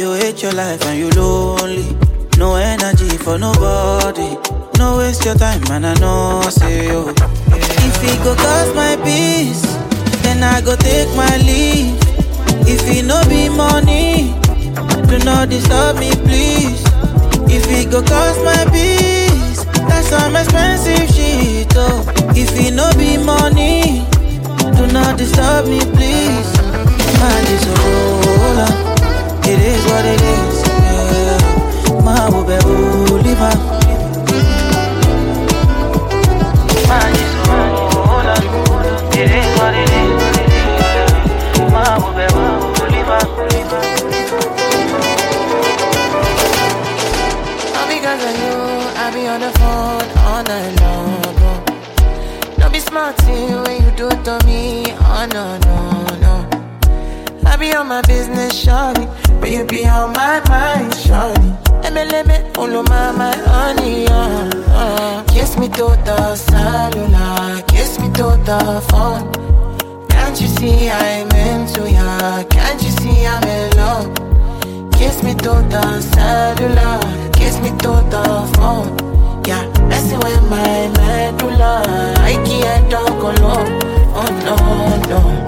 you 0.00 0.12
hate 0.14 0.42
your 0.42 0.52
life 0.52 0.84
and 0.86 0.98
you 0.98 1.10
lonely. 1.10 1.96
No 2.38 2.54
energy 2.54 3.16
for 3.18 3.36
nobody. 3.38 4.36
No 4.78 4.98
waste 4.98 5.24
your 5.24 5.34
time, 5.34 5.60
man. 5.68 5.84
I 5.84 5.94
know, 5.94 6.40
say 6.48 6.86
yo. 6.88 7.08
If 7.10 8.04
it 8.04 8.18
go 8.22 8.34
cost 8.36 8.74
my 8.74 8.96
peace, 9.04 9.62
then 10.22 10.42
I 10.42 10.60
go 10.60 10.76
take 10.76 11.08
my 11.16 11.36
leave. 11.38 11.98
If 12.66 12.82
it 12.86 13.04
no 13.04 13.20
be 13.28 13.48
money, 13.48 14.34
do 15.08 15.18
not 15.24 15.48
disturb 15.50 15.98
me, 15.98 16.10
please. 16.26 16.80
If 17.50 17.66
it 17.70 17.90
go 17.90 18.02
cost 18.02 18.40
my 18.44 18.64
peace, 18.70 19.64
that's 19.88 20.08
some 20.08 20.36
expensive 20.36 21.08
shit, 21.14 21.72
oh. 21.76 22.04
If 22.36 22.50
it 22.54 22.72
no 22.74 22.88
be 22.96 23.16
money, 23.18 24.06
do 24.76 24.86
not 24.92 25.18
disturb 25.18 25.66
me, 25.66 25.80
please. 25.80 26.48
Roll 27.18 28.60
on. 28.60 28.72
It 29.44 29.58
is 29.58 29.84
what 29.86 30.04
it 30.04 30.20
is, 30.22 30.57
Man, 32.08 32.32
we 32.32 32.42
better 32.46 32.68
live 32.68 33.28
because 47.88 48.24
of 48.24 48.34
you, 48.40 48.56
I 48.96 49.10
be 49.12 49.26
on 49.26 49.40
the 49.40 49.50
phone 49.58 50.08
all 50.24 50.42
night 50.44 50.80
long. 50.80 51.22
oh. 51.44 52.56
Don't 52.58 52.72
be 52.72 52.80
smart 52.80 53.20
when 53.26 53.84
you 53.84 53.90
do 53.96 54.08
to 54.08 54.38
me. 54.46 54.84
Oh 55.00 55.28
no, 55.30 55.58
no, 55.58 55.76
no. 56.24 56.34
I 57.46 57.56
be 57.56 57.74
on 57.74 57.88
my 57.88 58.00
business, 58.02 58.64
shawty. 58.64 59.06
But 59.40 59.50
you 59.50 59.66
be 59.66 59.86
on 59.86 60.14
my 60.14 60.40
mind, 60.48 60.92
shawty. 60.92 61.67
Follow 61.98 62.84
my, 62.84 63.10
my 63.10 63.34
honey, 63.34 64.06
uh, 64.06 64.50
uh. 64.70 65.24
Kiss 65.24 65.58
me 65.58 65.68
to 65.70 65.86
the 66.04 66.36
cellular, 66.36 67.60
kiss 67.66 67.98
me 67.98 68.06
to 68.12 68.38
the 68.46 68.80
phone. 68.88 69.26
Can't 70.08 70.40
you 70.40 70.46
see 70.46 70.88
I'm 70.88 71.28
into 71.32 71.90
ya? 71.90 72.44
Can't 72.44 72.80
you 72.84 72.90
see 72.90 73.26
I'm 73.26 73.42
in 73.42 73.76
love? 73.76 74.92
Kiss 74.92 75.24
me 75.24 75.34
to 75.34 75.50
the 75.74 76.00
cellular, 76.00 77.32
kiss 77.32 77.58
me 77.58 77.70
to 77.70 77.92
the 78.14 78.24
phone. 78.54 78.94
Yeah, 79.44 79.66
messing 79.88 80.20
with 80.20 80.42
my 80.48 80.86
medulla. 80.98 81.82
I 82.18 82.34
can't 82.46 82.88
talk 82.92 83.10
alone. 83.10 83.80
Oh 84.14 84.30
no, 84.46 84.56
no. 85.10 85.47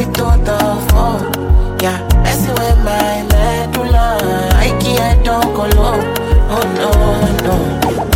me 0.00 0.06
to 0.14 0.26
the 0.48 0.58
phone. 0.88 1.78
Yeah, 1.80 1.98
messing 2.22 2.54
with 2.54 2.78
my 2.84 3.22
medulla. 3.30 4.18
I 4.54 4.68
can't 4.80 5.24
talk 5.24 5.44
alone. 5.44 6.04
Oh 6.54 6.64
no, 6.78 8.04
no. 8.04 8.09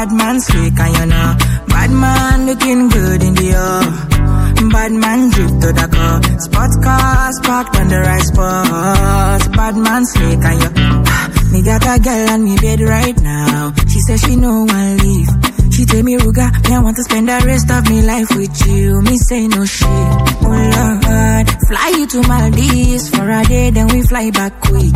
Bad 0.00 0.12
man 0.12 0.40
slick 0.40 0.80
and 0.80 0.96
you 0.96 1.06
know. 1.12 1.36
Bad 1.68 1.90
man 1.90 2.46
looking 2.46 2.88
good 2.88 3.22
in 3.22 3.34
the 3.34 3.50
air. 3.52 4.70
Bad 4.70 4.92
man 4.92 5.28
drip 5.28 5.50
to 5.60 5.72
the 5.76 5.88
car. 5.92 6.22
Sports 6.40 6.76
cars 6.82 7.38
parked 7.42 7.76
on 7.76 7.88
the 7.88 8.00
right 8.00 8.22
spot. 8.22 9.52
Bad 9.52 9.76
man 9.76 10.06
slick 10.06 10.40
and 10.40 10.62
you. 10.62 10.70
Me 11.52 11.62
got 11.62 11.84
a 11.84 12.00
girl 12.00 12.30
on 12.30 12.44
me 12.44 12.56
bed 12.56 12.80
right 12.80 13.20
now. 13.20 13.74
She 13.88 14.00
says 14.00 14.22
she 14.22 14.36
no 14.36 14.64
one 14.64 14.96
leave. 15.04 15.49
She 15.80 15.86
tell 15.86 16.02
me, 16.02 16.14
Ruger, 16.18 16.68
me 16.68 16.74
I 16.76 16.78
want 16.80 16.94
to 16.96 17.02
spend 17.04 17.26
the 17.26 17.40
rest 17.40 17.70
of 17.70 17.88
me 17.88 18.02
life 18.02 18.28
with 18.36 18.52
you. 18.68 19.00
Me 19.00 19.16
say 19.16 19.48
no 19.48 19.64
shit. 19.64 19.88
Oh 19.88 20.52
Lord, 20.52 21.46
fly 21.72 21.88
you 21.96 22.06
to 22.06 22.20
Maldives 22.28 23.08
for 23.08 23.24
a 23.24 23.42
day, 23.44 23.70
then 23.70 23.88
we 23.88 24.02
fly 24.02 24.30
back 24.30 24.60
quick. 24.60 24.92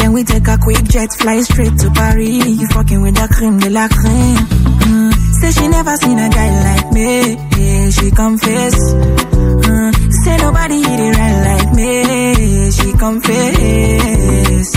Then 0.00 0.14
we 0.14 0.24
take 0.24 0.48
a 0.48 0.56
quick 0.56 0.82
jet, 0.84 1.12
fly 1.12 1.42
straight 1.42 1.76
to 1.76 1.90
Paris. 1.90 2.56
You 2.56 2.66
fucking 2.68 3.02
with 3.02 3.16
the 3.16 3.28
cream 3.36 3.58
de 3.58 3.68
la 3.68 3.86
creme. 3.86 4.48
Mm. 4.88 5.12
Say 5.12 5.50
she 5.60 5.68
never 5.68 5.94
seen 5.98 6.18
a 6.18 6.28
guy 6.30 6.50
like 6.72 6.92
me. 6.96 7.36
Yeah, 7.60 7.90
she 7.90 8.10
confess. 8.10 8.76
Mm. 8.80 9.92
Say 10.24 10.36
nobody 10.38 10.78
hit 10.88 11.00
it 11.04 11.16
right 11.20 11.40
like 11.52 11.70
me. 11.76 12.70
She 12.72 12.92
confess. 12.96 14.74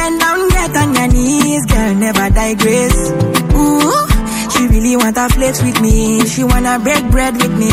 Bend 0.00 0.20
down, 0.20 0.48
get 0.48 0.76
on 0.76 0.94
your 0.94 1.08
knees, 1.08 1.66
girl, 1.66 1.94
never 1.96 2.30
digress. 2.30 3.39
Ooh, 4.90 4.92
she 4.92 4.96
wanna 4.96 5.28
flex 5.28 5.62
with 5.62 5.80
me. 5.80 6.26
She 6.26 6.42
wanna 6.42 6.78
break 6.80 7.10
bread 7.12 7.34
with 7.36 7.52
me. 7.56 7.70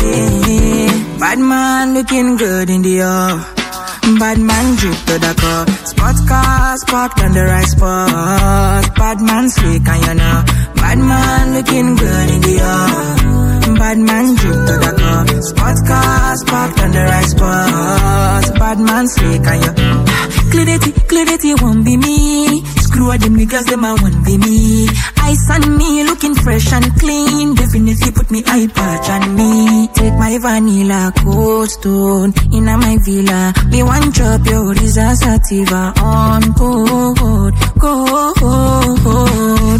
Bad 1.18 1.38
man 1.40 1.94
looking 1.94 2.36
good 2.36 2.70
in 2.70 2.82
the 2.82 3.00
air. 3.00 4.18
Bad 4.20 4.38
man 4.38 4.76
drip 4.76 4.98
to 5.06 5.18
the 5.18 5.34
car. 5.40 5.66
Sports 5.84 6.28
car, 6.28 6.76
parked 6.86 7.20
on 7.20 7.32
the 7.32 7.44
right 7.44 7.66
spot. 7.66 8.94
Bad 8.94 9.20
man 9.20 9.50
slick 9.50 9.88
and 9.88 10.06
you 10.06 10.14
know. 10.14 10.44
Bad 10.76 10.98
man 10.98 11.54
looking 11.54 11.96
good 11.96 12.30
in 12.30 12.40
the 12.40 12.54
air. 12.60 13.74
Bad 13.78 13.98
man 13.98 14.34
drip 14.36 14.58
to 14.68 14.74
the 14.84 14.92
car. 15.00 15.26
Sports 15.42 15.82
cars 15.88 16.44
parked 16.46 16.80
on 16.80 16.90
the 16.92 17.02
right 17.02 17.30
spot. 17.34 18.58
Bad 18.60 18.78
man 18.78 19.08
slick 19.08 19.46
and 19.46 19.64
you. 19.64 20.07
Clarity, 20.50 20.92
clarity 21.08 21.54
won't 21.62 21.84
be 21.84 21.96
me. 21.96 22.62
Screw 22.84 23.16
them 23.18 23.36
niggas, 23.36 23.66
them 23.66 23.84
I 23.84 23.92
won't 24.00 24.24
be 24.24 24.38
me. 24.38 24.88
Ice 25.18 25.50
on 25.50 25.76
me, 25.76 26.04
looking 26.04 26.34
fresh 26.34 26.72
and 26.72 26.84
clean. 26.98 27.54
Definitely 27.54 28.10
put 28.12 28.30
me 28.30 28.42
eye 28.46 28.66
patch 28.74 29.10
on 29.10 29.36
me. 29.36 29.88
Take 29.94 30.14
my 30.14 30.38
vanilla 30.38 31.12
cold 31.22 31.68
stone 31.70 32.32
in 32.52 32.64
my 32.64 32.96
villa. 33.04 33.52
Me 33.70 33.82
one 33.82 34.10
drop 34.10 34.46
your 34.46 34.74
Sativa 34.74 35.92
on 36.02 36.54
cold, 36.54 37.54
cold. 37.78 38.38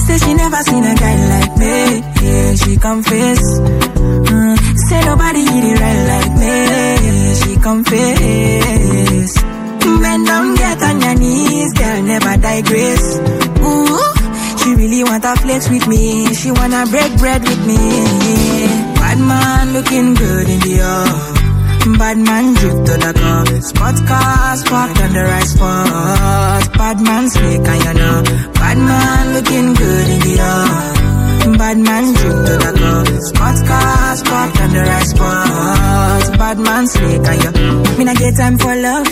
Say 0.03 0.19
she 0.19 0.35
never 0.35 0.63
seen 0.63 0.85
a 0.85 0.95
guy 0.95 1.17
like 1.35 1.57
me. 1.57 2.03
Yeah, 2.23 2.55
she 2.55 2.77
confess. 2.77 3.41
Mm, 3.61 4.59
say 4.89 5.01
nobody 5.05 5.41
hit 5.41 5.65
it 5.65 5.81
right 5.81 6.03
like 6.13 6.33
me. 6.41 7.35
She 7.41 7.57
confess. 7.61 9.48
Knees, 11.29 11.73
girl, 11.75 12.03
never 12.03 12.35
digress. 12.37 13.05
Ooh, 13.69 14.03
she 14.61 14.69
really 14.81 15.03
wanna 15.05 15.35
flex 15.43 15.69
with 15.69 15.87
me. 15.89 16.33
She 16.35 16.51
wanna 16.51 16.87
break 16.93 17.13
bread 17.19 17.43
with 17.43 17.63
me. 17.67 17.81
Bad 19.01 19.19
man 19.31 19.73
looking 19.73 20.15
good 20.15 20.49
in 20.49 20.61
the 20.61 20.75
air. 20.81 21.39
Bad 21.97 22.19
man 22.19 22.55
drip 22.55 22.79
to 22.89 22.95
the 23.05 23.13
car. 23.17 23.47
Spot 23.71 23.97
cars 24.07 24.63
parked 24.65 25.01
on 25.01 25.13
the 25.17 25.25
right 25.25 25.49
spot. 25.55 26.63
Bad 26.77 27.01
man 27.01 27.31
slick 27.31 27.67
and 27.73 27.85
you 27.85 27.95
know. 28.01 28.19
Bad 28.61 28.79
man 28.79 29.25
looking 29.35 29.69
good 29.75 30.07
in 30.15 30.21
the 30.27 30.35
air. 30.39 31.57
Bad 31.57 31.79
man 31.79 32.05
drip 32.19 32.39
to 32.49 32.55
the 32.65 32.73
car. 32.81 33.05
Spot 33.31 33.59
cars 33.71 34.21
parked 34.23 34.61
on 34.61 34.71
the 34.77 34.83
right 34.91 35.09
spot. 35.13 36.39
Bad 36.39 36.59
man 36.59 36.87
slick 36.87 37.27
and 37.33 37.39
you. 37.45 37.53
Me 37.99 38.05
not 38.05 38.17
get 38.19 38.37
time 38.37 38.59
for 38.59 38.75
love, 38.77 39.08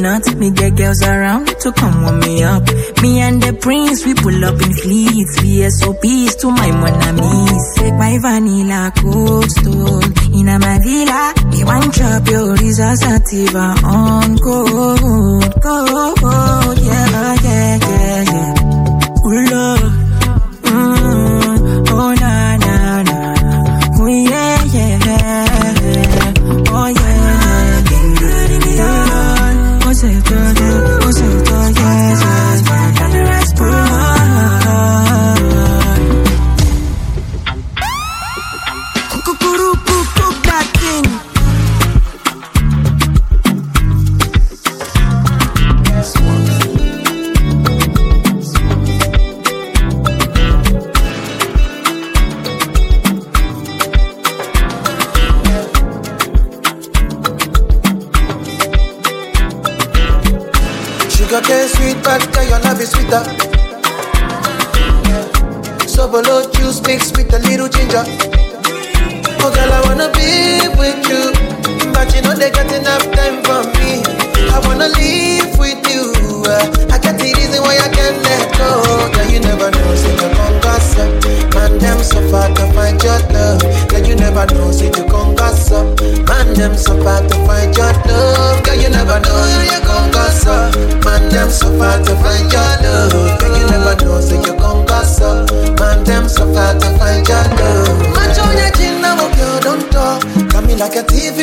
not. 0.00 0.34
Me 0.36 0.50
get 0.50 0.76
girls 0.76 1.02
around 1.02 1.46
to 1.60 1.72
come 1.72 2.02
warm 2.02 2.20
me 2.20 2.42
up. 2.42 2.62
Me 3.02 3.20
and 3.20 3.42
the 3.42 3.52
prince, 3.60 4.04
we 4.04 4.14
pull 4.14 4.44
up 4.44 4.60
in 4.60 4.72
fleets. 4.72 5.40
VSOPs 5.40 6.38
to 6.40 6.50
my 6.50 6.70
monamis. 6.70 7.62
Take 7.76 7.94
my 7.94 8.18
vanilla 8.20 8.92
cold 8.96 9.50
stone 9.50 10.10
in 10.34 10.46
my 10.46 10.78
villa. 10.82 11.34
Me 11.50 11.64
one 11.64 11.90
chop 11.92 12.26
your 12.28 12.56
Risa 12.56 12.96
Sativa 12.96 13.74
on 13.84 14.38
cold, 14.38 15.62
cold, 15.62 16.78
yeah, 16.78 17.36
yeah, 17.42 17.78
yeah, 17.82 18.24
yeah. 18.32 18.59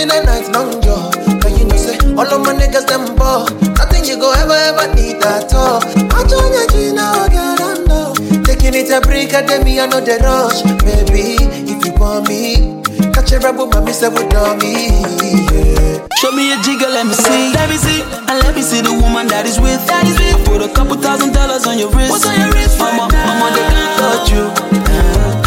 Like 0.06 0.22
a 0.22 0.26
night, 0.26 0.52
long 0.54 0.82
jaw. 0.82 1.10
You 1.48 1.66
know, 1.66 1.78
say 1.78 1.98
all 2.14 2.28
of 2.28 2.42
my 2.46 2.54
niggas 2.54 2.86
them 2.86 3.16
ball. 3.16 3.50
Nothing 3.74 4.06
you 4.06 4.18
go 4.20 4.32
ever 4.34 4.54
ever 4.54 4.94
need 4.94 5.18
at 5.24 5.54
all. 5.54 5.82
Man, 5.96 6.30
show 6.30 6.38
your 6.54 6.68
chin 6.70 6.96
now, 6.96 7.28
girl, 7.28 7.56
don't 7.58 7.88
know. 7.88 8.14
Taking 8.44 8.76
it 8.76 8.92
a 8.92 9.02
break, 9.02 9.34
I 9.34 9.42
me, 9.64 9.80
I 9.80 9.88
know 9.88 10.02
the 10.02 10.22
rush, 10.22 10.62
baby. 10.86 11.42
If 11.66 11.86
you 11.86 11.94
want 11.98 12.28
me, 12.30 12.84
catch 13.14 13.32
a 13.32 13.40
rebel, 13.40 13.68
mommy 13.68 13.94
say 13.94 14.10
with 14.10 14.30
me. 14.62 15.02
Yeah. 15.50 16.08
Show 16.22 16.32
me 16.32 16.54
a 16.54 16.58
jigger, 16.62 16.90
let 16.90 17.08
me 17.08 17.14
see. 17.14 17.54
Let 17.54 17.70
me 17.70 17.78
see. 17.78 18.02
And 18.02 18.38
let 18.44 18.54
me 18.56 18.62
see 18.62 18.82
the 18.82 18.94
woman 18.94 19.28
that 19.28 19.46
is 19.46 19.60
with. 19.60 19.82
That 19.88 20.06
is 20.06 20.18
with. 20.20 20.36
I 20.36 20.46
put 20.46 20.62
a 20.62 20.70
couple 20.74 20.98
thousand 20.98 21.34
dollars 21.34 21.66
on 21.66 21.80
your 21.80 21.90
wrist. 21.90 22.12
What's 22.12 22.26
on 22.26 22.38
your 22.38 22.52
wrist? 22.52 22.78
Mama, 22.78 23.10
mama, 23.10 23.48
they 23.56 23.66
can't 23.66 23.94
touch 23.98 24.30
you. 24.30 24.46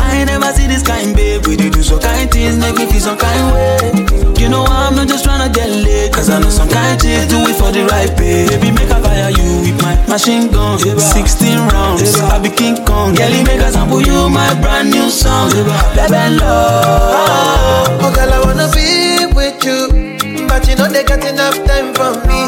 I 0.03 0.23
ain't 0.23 0.27
never 0.27 0.51
see 0.53 0.67
this 0.67 0.83
kind, 0.83 1.15
babe. 1.15 1.47
We 1.47 1.57
do 1.57 1.71
some 1.83 2.01
kind 2.01 2.31
things, 2.31 2.57
make 2.59 2.75
me 2.75 2.87
feel 2.87 3.01
some 3.01 3.19
kind 3.19 3.55
way. 3.55 4.00
You 4.41 4.49
know 4.49 4.65
I'm 4.65 4.97
not 4.97 5.07
just 5.07 5.27
tryna 5.27 5.53
get 5.53 5.69
laid. 5.69 6.15
Cause 6.15 6.31
I 6.31 6.41
know 6.41 6.49
some 6.49 6.71
kind 6.71 6.97
chicks 6.99 7.29
do 7.29 7.37
it 7.45 7.57
for 7.61 7.69
the 7.71 7.85
right 7.93 8.09
pay. 8.17 8.49
Baby, 8.49 8.73
make 8.73 8.89
I 8.89 8.97
fire 9.05 9.29
you 9.29 9.61
with 9.61 9.77
my 9.85 9.93
machine 10.09 10.49
gun. 10.49 10.79
16 10.81 11.69
rounds. 11.69 12.17
I 12.17 12.41
be 12.41 12.49
King 12.49 12.81
Kong. 12.87 13.15
Kelly, 13.15 13.45
make 13.45 13.61
a 13.61 13.71
sample 13.71 14.01
you 14.01 14.31
my 14.33 14.49
brand 14.65 14.91
new 14.91 15.11
song. 15.11 15.53
Baby, 15.53 16.41
love. 16.41 18.01
Oh, 18.01 18.13
girl, 18.17 18.33
I 18.33 18.41
wanna 18.41 18.73
be 18.73 19.29
with 19.37 19.61
you. 19.61 20.49
But 20.49 20.65
you 20.67 20.75
know 20.77 20.89
they 20.89 21.05
got 21.05 21.21
enough 21.21 21.61
time 21.69 21.93
for 21.93 22.17
me. 22.25 22.41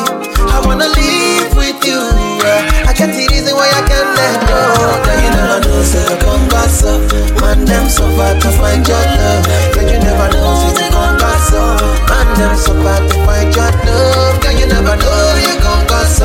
I 0.49 0.64
wanna 0.64 0.88
live 0.88 1.53
with 1.53 1.76
you. 1.84 2.01
yeah. 2.40 2.88
I 2.88 2.97
got 2.97 3.12
the 3.12 3.28
reason 3.28 3.53
why 3.53 3.68
I 3.68 3.84
can't 3.84 4.16
let 4.16 4.40
go. 4.49 4.61
Girl, 5.05 5.20
you 5.20 5.30
know, 5.36 5.82
say 5.84 6.09
you 6.09 6.22
gossip. 6.73 7.41
Man, 7.41 7.64
them 7.64 7.89
so 7.89 8.09
far 8.16 8.35
to 8.41 8.51
find 8.57 8.87
your 8.87 8.97
love. 8.97 9.45
Girl, 9.75 9.85
you 9.85 9.99
never 10.01 10.29
know, 10.33 10.55
say 10.57 10.85
you 10.85 10.91
come 10.91 11.18
gossip. 11.18 12.09
Man, 12.09 12.29
them 12.39 12.57
so 12.57 12.73
far 12.83 13.01
to 13.01 13.16
find 13.27 13.55
your 13.55 13.70
love. 13.85 14.41
Girl, 14.41 14.53
you 14.53 14.66
never 14.66 14.97
know, 14.97 15.35
you 15.45 15.61
come 15.61 15.87
gossip. 15.87 16.25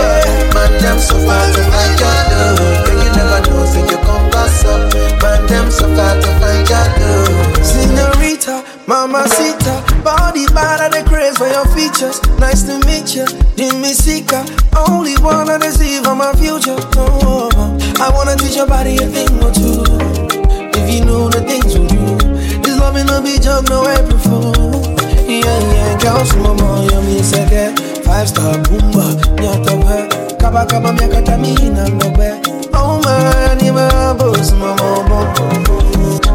Man, 0.55 0.71
them 0.81 0.99
so 0.99 1.15
far 1.25 1.43
to 1.51 1.61
find 1.71 1.99
your 1.99 2.17
love. 2.31 2.85
Girl, 2.85 3.03
you 3.03 3.11
never 3.11 3.39
know, 3.49 3.65
say 3.65 3.81
you 3.91 3.97
come 4.07 4.29
gossip. 4.31 4.93
Man, 5.21 5.45
them 5.47 5.71
so 5.71 5.85
far 5.95 6.15
to 6.15 6.29
find 6.39 6.69
your 6.69 6.87
love. 6.99 7.46
Mamacita, 8.87 9.83
body 10.03 10.45
bad 10.55 10.79
at 10.79 10.91
the 10.95 11.03
craze 11.09 11.37
for 11.37 11.47
your 11.47 11.65
features. 11.75 12.21
Nice 12.39 12.63
to 12.63 12.79
meet 12.87 13.13
you, 13.15 13.27
Jimmy 13.57 13.91
Sika. 13.93 14.45
Only 14.87 15.15
wanna 15.19 15.59
deceive 15.59 16.07
on 16.07 16.17
my 16.19 16.31
future. 16.33 16.77
Oh, 16.95 17.49
I 17.99 18.09
wanna 18.15 18.35
teach 18.37 18.55
your 18.55 18.65
body 18.67 18.95
a 18.95 19.07
thing 19.07 19.43
or 19.43 19.51
two. 19.51 19.83
If 20.79 20.87
you 20.93 21.03
know 21.03 21.27
the 21.27 21.41
things 21.41 21.77
we 21.77 21.85
do, 21.87 22.15
this 22.63 22.79
love 22.79 22.95
a 22.95 23.21
be 23.21 23.37
joke, 23.39 23.67
no 23.67 23.83
April 23.89 24.19
fool. 24.19 24.95
Yeah, 25.27 25.43
yeah, 25.43 25.99
girl, 25.99 26.23
some 26.23 26.55
more, 26.55 26.83
you 27.11 27.23
say 27.23 27.43
that. 27.43 27.75
Five 28.05 28.29
star 28.29 28.55
boomba, 28.63 29.19
nyata 29.35 29.75
ba. 29.83 30.27
kaba 30.39 30.65
kaba 30.65 30.93
miaka 30.93 31.21
tamina 31.21 31.89
mbobe 31.89 32.39
Oh 32.73 33.01
my 33.03 34.13
boss, 34.13 34.51
my 34.53 34.73
mama 34.75 35.33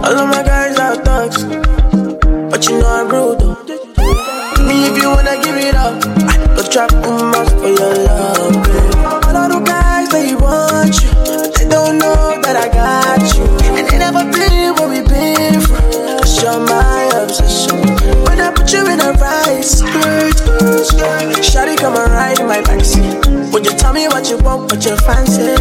All 0.05 0.19
of 0.19 0.29
my 0.29 0.43
guys 0.43 0.62
you 2.73 2.81
know 2.81 2.89
I'm 2.89 3.09
rude 3.09 3.41
though. 3.41 4.65
Me 4.65 4.89
if 4.89 4.97
you 4.97 5.09
wanna 5.11 5.37
give 5.43 5.57
it 5.57 5.75
up, 5.75 6.01
I 6.29 6.37
go 6.57 6.63
trap 6.65 6.93
my 6.93 7.45
for 7.61 7.69
your 7.69 7.93
love. 8.09 8.53
Babe. 8.65 8.95
All 9.29 9.37
of 9.37 9.49
the 9.53 9.61
guys 9.65 10.09
they 10.09 10.35
want 10.35 10.95
you, 11.03 11.11
but 11.13 11.55
they 11.55 11.69
don't 11.69 11.99
know 11.99 12.41
that 12.41 12.57
I 12.57 12.69
got 12.73 13.21
you, 13.37 13.45
and 13.77 13.87
they 13.89 13.99
never 13.99 14.25
been 14.25 14.75
where 14.77 14.89
we 14.89 15.01
been 15.05 15.61
from. 15.61 15.85
Cause 16.21 16.41
you're 16.43 16.61
my 16.65 17.11
obsession. 17.21 17.77
When 18.25 18.41
I 18.41 18.51
put 18.55 18.73
you 18.73 18.87
in 18.89 19.01
a 19.01 19.13
right 19.21 19.65
skirt, 19.65 20.37
Shawty 21.45 21.77
come 21.77 21.97
and 21.97 22.13
ride 22.13 22.41
in 22.41 22.47
my 22.47 22.63
backseat. 22.63 23.53
Would 23.53 23.67
you 23.67 23.73
tell 23.77 23.93
me 23.93 24.09
what 24.09 24.31
you 24.31 24.39
want, 24.39 24.73
what 24.73 24.85
you 24.85 24.97
fancy? 24.97 25.53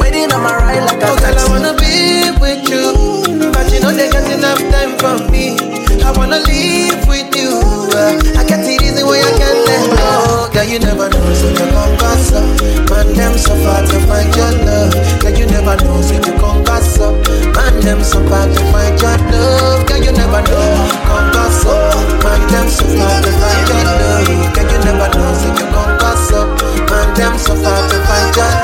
Waiting 0.00 0.32
on 0.32 0.42
my 0.42 0.56
ride 0.56 0.82
like 0.90 1.02
a 1.02 1.06
Oh 1.06 1.16
girl, 1.18 1.38
I 1.38 1.44
wanna 1.48 1.74
be 1.78 2.34
with 2.40 2.68
you 2.68 3.52
But 3.52 3.70
you 3.72 3.80
know 3.80 3.92
they 3.92 4.10
got 4.10 4.26
enough 4.30 4.58
time 4.70 4.98
for 4.98 5.30
me 5.30 5.77
I 6.08 6.12
wanna 6.16 6.40
live 6.40 7.06
with 7.06 7.36
you 7.36 7.60
I 8.32 8.40
get 8.48 8.64
the 8.64 8.80
reason 8.80 9.04
why 9.04 9.20
I 9.20 9.32
can't 9.36 9.60
let 9.68 9.84
go. 9.92 10.48
Girl, 10.56 10.64
you 10.64 10.78
never 10.80 11.10
know, 11.12 11.34
so 11.36 11.52
you 11.52 11.68
conquer 11.68 12.16
up. 12.32 12.88
Man, 12.88 13.12
them 13.12 13.36
so 13.36 13.52
far 13.60 13.84
to 13.84 13.96
find 14.08 14.32
your 14.32 14.52
love. 14.64 14.96
Girl, 15.20 15.36
you 15.36 15.44
never 15.52 15.76
know, 15.76 16.00
so 16.00 16.16
you 16.16 16.32
conquer 16.40 16.80
up. 16.80 17.12
Man, 17.52 17.74
them 17.84 18.00
so 18.00 18.24
far 18.24 18.48
to 18.48 18.60
find 18.72 18.96
your 18.96 19.20
love. 19.28 19.84
Girl, 19.84 20.00
you 20.00 20.12
never 20.16 20.40
know, 20.48 20.88
conquer 21.04 21.44
up. 21.44 22.24
Man, 22.24 22.40
them 22.48 22.68
so 22.72 22.88
far 22.88 23.20
to 23.20 23.30
find 23.36 23.68
your 23.68 23.84
love. 23.84 24.48
Girl, 24.56 24.64
you 24.64 24.78
never 24.88 25.08
know, 25.12 25.28
so 25.36 25.48
you 25.52 25.66
conquer 25.76 26.08
up. 26.08 26.56
Man, 26.88 27.08
them 27.20 27.36
so 27.36 27.52
far 27.52 27.84
to 27.84 27.96
find 28.08 28.32
your 28.32 28.57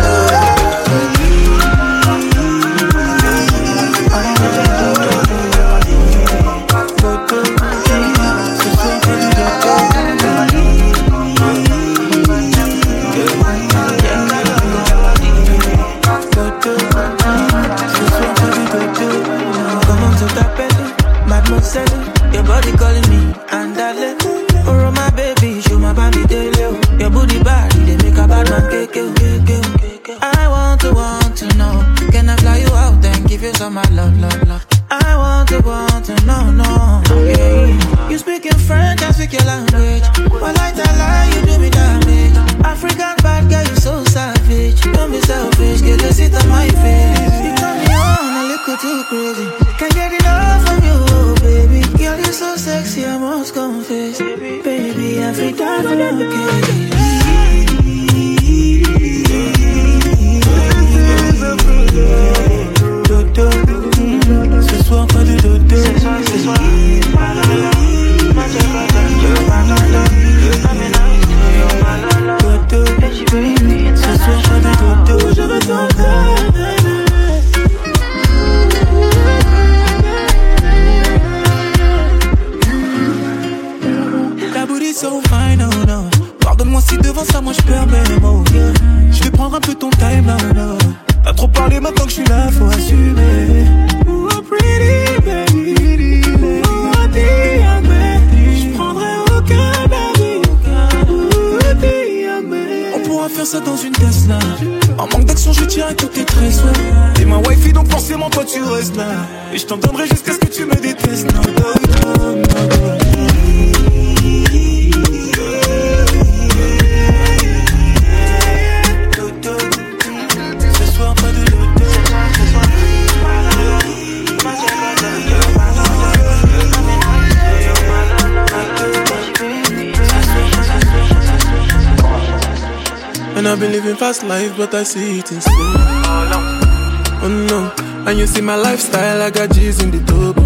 Fast 134.05 134.22
life, 134.24 134.55
but 134.59 134.74
I 134.74 134.82
see 134.82 135.20
it 135.20 135.32
in 135.32 135.40
slow. 135.40 135.55
Oh, 135.57 137.20
oh 137.22 137.46
no, 137.48 138.07
and 138.07 138.18
you 138.18 138.26
see 138.26 138.42
my 138.42 138.55
lifestyle, 138.55 139.22
I 139.22 139.30
got 139.30 139.50
G's 139.52 139.82
in 139.82 139.92
the 139.92 140.00
turbo. 140.05 140.44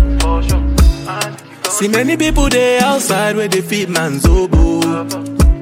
See 1.68 1.88
many 1.88 2.16
people 2.16 2.48
there 2.48 2.80
outside 2.84 3.34
where 3.34 3.48
they 3.48 3.61
feed 3.61 3.88
man's 3.88 4.24
oboe. 4.26 4.78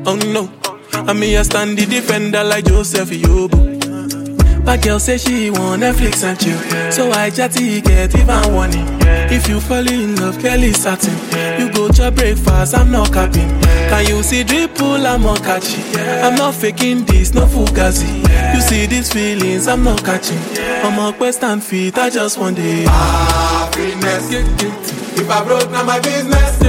Oh 0.04 0.16
no, 0.26 0.52
and 1.08 1.18
me 1.18 1.38
I 1.38 1.42
stand 1.42 1.78
the 1.78 1.86
defender 1.86 2.44
like 2.44 2.66
Joseph 2.66 3.08
Yobo. 3.08 3.64
My 4.66 4.76
girl 4.76 4.98
say 4.98 5.16
she 5.16 5.48
want 5.48 5.80
Netflix 5.80 6.22
and 6.22 6.38
chill, 6.38 6.92
so 6.92 7.10
I 7.12 7.30
chatty 7.30 7.80
get 7.80 8.14
even 8.14 8.52
warning. 8.52 8.86
If 9.32 9.48
you 9.48 9.58
fall 9.58 9.88
in 9.88 10.16
love, 10.16 10.38
Kelly 10.40 10.74
satin. 10.74 11.16
You 11.58 11.65
to 11.88 12.10
breakfast, 12.10 12.74
I'm 12.74 12.90
not 12.90 13.12
capping. 13.12 13.48
Can 13.88 14.06
you 14.06 14.22
see 14.22 14.44
dripple, 14.44 15.04
I'm 15.06 15.22
not 15.22 15.42
catching. 15.42 15.84
I'm 15.98 16.34
not 16.34 16.54
faking 16.54 17.04
this, 17.04 17.34
no 17.34 17.46
fugazi. 17.46 18.22
You 18.54 18.60
see 18.60 18.86
these 18.86 19.12
feelings, 19.12 19.68
I'm 19.68 19.84
not 19.84 20.04
catching. 20.04 20.38
I'm 20.58 20.98
a 20.98 21.12
quest 21.16 21.42
and 21.44 21.62
feet, 21.62 21.98
I 21.98 22.10
just 22.10 22.38
want 22.38 22.56
the 22.56 22.86
Happiness. 22.88 24.30
If 25.18 25.30
I 25.30 25.44
broke, 25.44 25.70
now 25.70 25.84
my 25.84 26.00
business. 26.00 26.60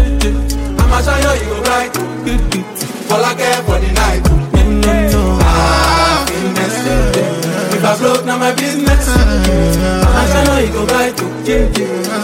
I'ma 0.80 1.01
show 1.01 1.18
you, 1.18 1.34
you 1.39 1.49
go 1.49 1.61
right. 1.63 1.97
All 3.11 3.24
I 3.24 3.34
care 3.36 3.63
for 3.63 3.80
the 3.80 3.91
night. 3.93 4.28
Happiness. 5.43 6.76
If 7.76 7.84
I 7.84 7.97
broke, 7.97 8.26
now 8.26 8.38
my 8.38 8.53
business. 8.55 9.07
I'ma 9.07 10.26
show 10.32 10.43
you, 10.59 10.68
you 10.68 10.74
go 10.74 10.86
right. 10.93 11.15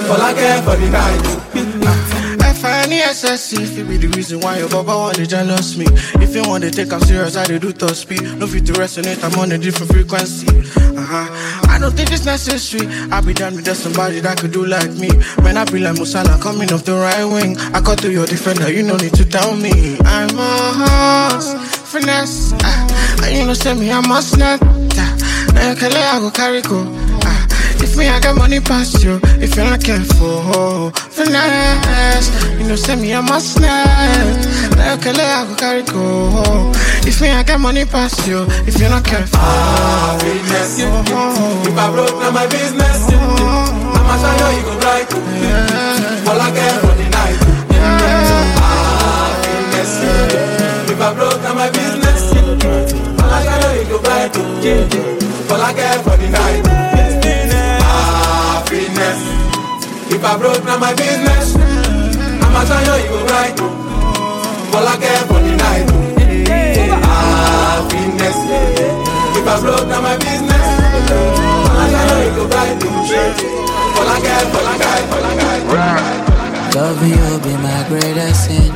All 0.10 0.22
I 0.22 0.34
care 0.34 0.62
for 0.64 0.76
the 0.76 0.90
night. 0.90 2.33
F-I-N-E-S-S-E 2.64 3.62
If 3.62 3.78
it 3.78 3.88
be 3.90 3.98
the 3.98 4.08
reason 4.16 4.40
why 4.40 4.60
your 4.60 4.70
baba 4.70 4.96
want 4.96 5.18
to 5.18 5.28
jealous 5.28 5.76
me. 5.76 5.84
If 6.24 6.34
you 6.34 6.48
want 6.48 6.64
to 6.64 6.72
take 6.72 6.94
I'm 6.94 7.02
serious, 7.02 7.36
I 7.36 7.44
do 7.44 7.74
top 7.74 7.92
speed. 7.92 8.24
No 8.40 8.48
fit 8.48 8.66
to 8.68 8.74
resonate, 8.80 9.22
I'm 9.22 9.38
on 9.38 9.52
a 9.52 9.58
different 9.58 9.92
frequency. 9.92 10.48
Uh-huh. 10.48 11.28
I 11.68 11.78
don't 11.78 11.92
think 11.92 12.14
it's 12.14 12.24
necessary. 12.24 12.88
I 13.12 13.20
be 13.20 13.34
down 13.34 13.56
with 13.56 13.66
just 13.66 13.84
somebody 13.84 14.22
that 14.22 14.40
could 14.40 14.54
do 14.54 14.66
like 14.66 14.92
me. 14.92 15.10
Man, 15.44 15.58
I 15.58 15.66
be 15.66 15.80
like 15.80 15.96
Musala 16.00 16.40
coming 16.40 16.72
off 16.72 16.86
the 16.86 16.96
right 16.96 17.26
wing. 17.26 17.58
I 17.76 17.82
cut 17.82 18.00
to 18.00 18.10
your 18.10 18.26
defender, 18.26 18.72
you 18.72 18.84
no 18.84 18.96
need 18.96 19.14
to 19.16 19.26
tell 19.26 19.58
me. 19.58 20.00
I'm 20.06 20.32
a 20.32 20.56
horse, 20.80 21.52
finesse. 21.92 22.54
Uh, 22.64 23.28
you 23.30 23.46
know 23.46 23.54
say 23.54 23.74
me, 23.76 23.92
I 23.92 24.00
must 24.08 24.38
not 24.38 24.62
uh, 24.64 25.16
Now 25.52 25.72
you 25.72 25.76
can 25.76 25.92
let 25.92 26.16
I 26.16 26.20
go 26.20 26.32
carry 26.32 26.62
go 26.62 27.03
if 27.94 28.00
me, 28.00 28.08
I 28.08 28.20
got 28.20 28.36
money 28.36 28.60
past 28.60 29.04
you. 29.04 29.20
If 29.38 29.56
you're 29.56 29.66
not 29.66 29.84
careful, 29.84 30.90
finesse. 31.14 32.30
You 32.58 32.68
know, 32.68 32.76
send 32.76 33.02
me 33.02 33.12
a 33.12 33.22
must 33.22 33.60
net. 33.62 34.48
Like 34.78 35.06
a 35.06 35.10
I 35.12 35.46
go 35.46 35.56
carry 35.56 35.84
go. 35.84 36.72
If 37.06 37.22
me, 37.22 37.30
I 37.30 37.44
got 37.44 37.60
money 37.60 37.86
past 37.86 38.26
you. 38.26 38.48
If 38.66 38.80
you're 38.80 38.90
not 38.90 39.06
careful, 39.06 39.38
ah, 39.40 40.18
Happiness. 40.18 40.80
Oh, 40.82 41.06
oh, 41.06 41.38
oh. 41.38 41.70
If 41.70 41.78
I 41.78 41.92
broke, 41.92 42.18
now 42.18 42.32
my 42.32 42.48
business. 42.48 42.98
I'ma 43.14 44.18
show 44.18 44.50
you, 44.50 44.58
you 44.58 44.64
go 44.66 44.74
right. 44.82 45.14
All 46.26 46.42
I 46.42 46.50
care 46.50 46.80
for 46.82 46.94
the 46.98 47.06
night. 47.14 47.38
Happiness. 47.78 48.50
Ah, 48.58 49.38
if 50.90 51.00
I 51.00 51.14
broke, 51.14 51.42
now 51.44 51.54
my 51.54 51.70
business. 51.70 52.34
I'ma 52.34 53.38
I'ma 53.38 53.62
show 53.62 53.74
you 53.78 53.86
go 53.86 54.02
bright, 54.02 54.34
oh. 54.34 55.54
All 55.54 55.62
I 55.62 55.74
care 55.74 56.00
for 56.02 56.18
the 56.18 56.30
night, 56.30 56.93
If 60.24 60.30
I 60.30 60.38
broke, 60.38 60.64
now 60.64 60.80
my 60.80 60.96
business. 60.96 61.54
I'ma 61.60 62.64
show 62.64 62.96
you 62.96 63.10
go 63.12 63.26
bright, 63.28 63.60
oh. 63.60 64.72
All 64.72 64.88
I 64.88 64.96
care 64.96 65.20
for 65.28 65.36
the 65.44 65.52
night, 65.52 65.84
ah, 67.04 67.84
Happiness. 67.84 68.40
If 69.36 69.44
I 69.46 69.60
broke, 69.60 69.86
now 69.90 70.00
my 70.00 70.16
business. 70.16 70.64
I'ma 71.76 72.08
show 72.08 72.24
you 72.24 72.32
go 72.40 72.48
bright, 72.48 72.80
oh. 72.88 73.04
All 74.00 74.08
I 74.08 74.18
care, 74.24 74.48
all 74.48 74.64
I 74.64 74.80
care, 74.80 75.04
all 75.12 75.28
I 75.28 75.36
care. 75.44 76.72
Loving 76.72 77.20
you 77.20 77.36
be 77.44 77.52
my 77.60 77.84
greatest 77.90 78.48
sin. 78.48 78.72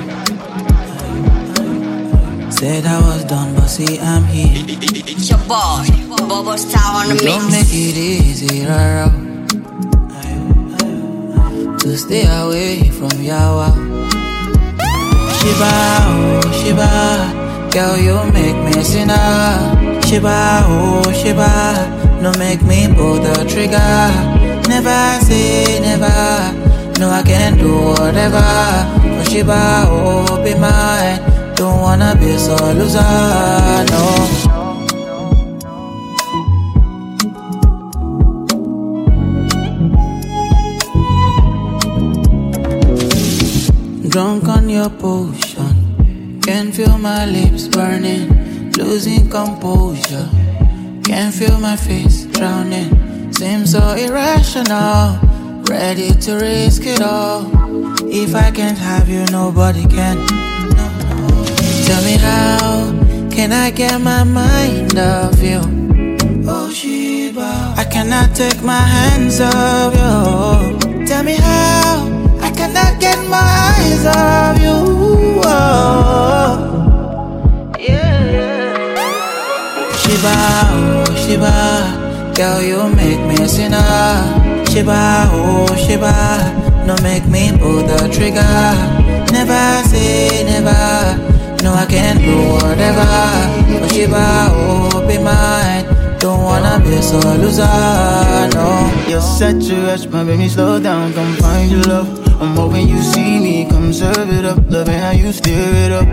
Said 2.51 2.85
I 2.85 2.99
was 2.99 3.23
done, 3.23 3.55
but 3.55 3.67
see 3.67 3.97
I'm 4.01 4.25
here. 4.25 4.65
It's 4.67 5.29
your 5.29 5.39
boy, 5.47 5.87
Bobo 6.27 6.57
Star 6.57 7.07
on 7.07 7.15
the 7.15 7.23
Don't 7.23 7.49
make 7.49 7.71
it 7.71 7.95
easy, 7.95 8.65
rara. 8.65 9.26
To 11.87 11.95
stay 11.97 12.27
away 12.27 12.89
from 12.89 13.15
Yawa. 13.23 13.71
Sheba, 15.39 15.71
oh 16.11 16.41
Sheba, 16.59 17.69
girl 17.71 17.95
you 17.97 18.31
make 18.33 18.57
me 18.65 18.83
sinner. 18.83 20.01
Sheba, 20.05 20.63
oh 20.67 21.09
Sheba, 21.13 22.19
no 22.21 22.33
make 22.37 22.61
me 22.63 22.93
pull 22.93 23.15
the 23.23 23.45
trigger. 23.47 23.79
Never 24.67 25.23
say 25.23 25.79
never. 25.79 26.99
No, 26.99 27.09
I 27.09 27.23
can 27.23 27.57
do 27.57 27.71
whatever. 27.95 28.43
For 29.23 29.31
Sheba, 29.31 29.85
oh 29.87 30.43
be 30.43 30.55
mine. 30.59 31.23
Don't 31.55 31.79
wanna 31.81 32.17
be 32.19 32.37
so 32.37 32.55
loser, 32.73 32.99
Drunk 44.17 44.47
on 44.47 44.67
your 44.67 44.89
potion, 44.89 46.41
can 46.41 46.71
feel 46.71 46.97
my 46.97 47.27
lips 47.27 47.67
burning, 47.67 48.71
losing 48.71 49.29
composure. 49.29 50.27
Can 51.03 51.31
feel 51.31 51.59
my 51.59 51.75
face 51.75 52.25
drowning, 52.25 53.31
seems 53.31 53.73
so 53.73 53.93
irrational. 53.93 55.19
Ready 55.69 56.09
to 56.25 56.33
risk 56.33 56.87
it 56.87 56.99
all. 56.99 57.45
If 58.09 58.33
I 58.33 58.49
can't 58.49 58.79
have 58.79 59.07
you, 59.07 59.23
nobody 59.31 59.85
can. 59.85 60.17
Tell 61.85 62.03
me 62.03 62.17
how 62.17 62.89
can 63.29 63.51
I 63.53 63.69
get 63.69 64.01
my 64.01 64.23
mind 64.23 64.97
off 64.97 65.39
you? 65.43 65.61
Oh 66.49 66.71
Sheba, 66.73 67.75
I 67.77 67.83
cannot 67.83 68.35
take 68.35 68.63
my 68.63 68.81
hands 68.81 69.39
off 69.39 69.93
you. 69.93 71.05
Tell 71.05 71.23
me 71.23 71.35
how 71.35 72.09
I 72.41 72.49
cannot 72.49 72.99
get 72.99 73.19
my 73.29 73.76
eyes 73.97 74.05
off 74.05 74.61
you. 74.61 75.41
Oh. 75.43 76.73
Sheba, 80.01 80.35
oh 80.73 81.15
Sheba, 81.15 82.33
girl 82.35 82.61
you 82.61 82.95
make 82.95 83.19
me 83.27 83.47
sinner. 83.47 84.65
Sheba, 84.69 85.29
oh 85.31 85.75
Sheba, 85.75 86.13
no 86.85 86.95
make 87.03 87.25
me 87.27 87.51
pull 87.57 87.83
the 87.83 88.09
trigger. 88.11 88.41
Never 89.31 89.87
say 89.87 90.43
never. 90.43 91.35
No, 91.63 91.73
I 91.73 91.85
can't 91.87 92.19
do 92.19 92.37
whatever. 92.53 93.79
But 93.79 93.91
Sheba, 93.91 94.49
oh, 94.51 95.05
be 95.07 95.17
mine. 95.17 95.96
Don't 96.27 96.43
wanna 96.43 96.77
be 96.83 97.01
so 97.01 97.19
loser, 97.39 97.63
no. 98.53 98.67
You're 99.07 99.21
such 99.21 99.69
a 99.69 99.77
rush, 99.87 100.07
my 100.07 100.25
baby, 100.25 100.49
slow 100.49 100.77
down, 100.77 101.13
come 101.13 101.33
find 101.37 101.71
your 101.71 101.83
love. 101.83 102.09
I'm 102.41 102.53
hoping 102.53 102.89
you 102.89 103.01
see 103.01 103.39
me, 103.39 103.65
come 103.69 103.93
serve 103.93 104.29
it 104.29 104.43
up. 104.43 104.59
Loving 104.69 104.99
how 104.99 105.11
you 105.11 105.31
stir 105.31 105.71
it 105.85 105.91
up. 105.93 106.05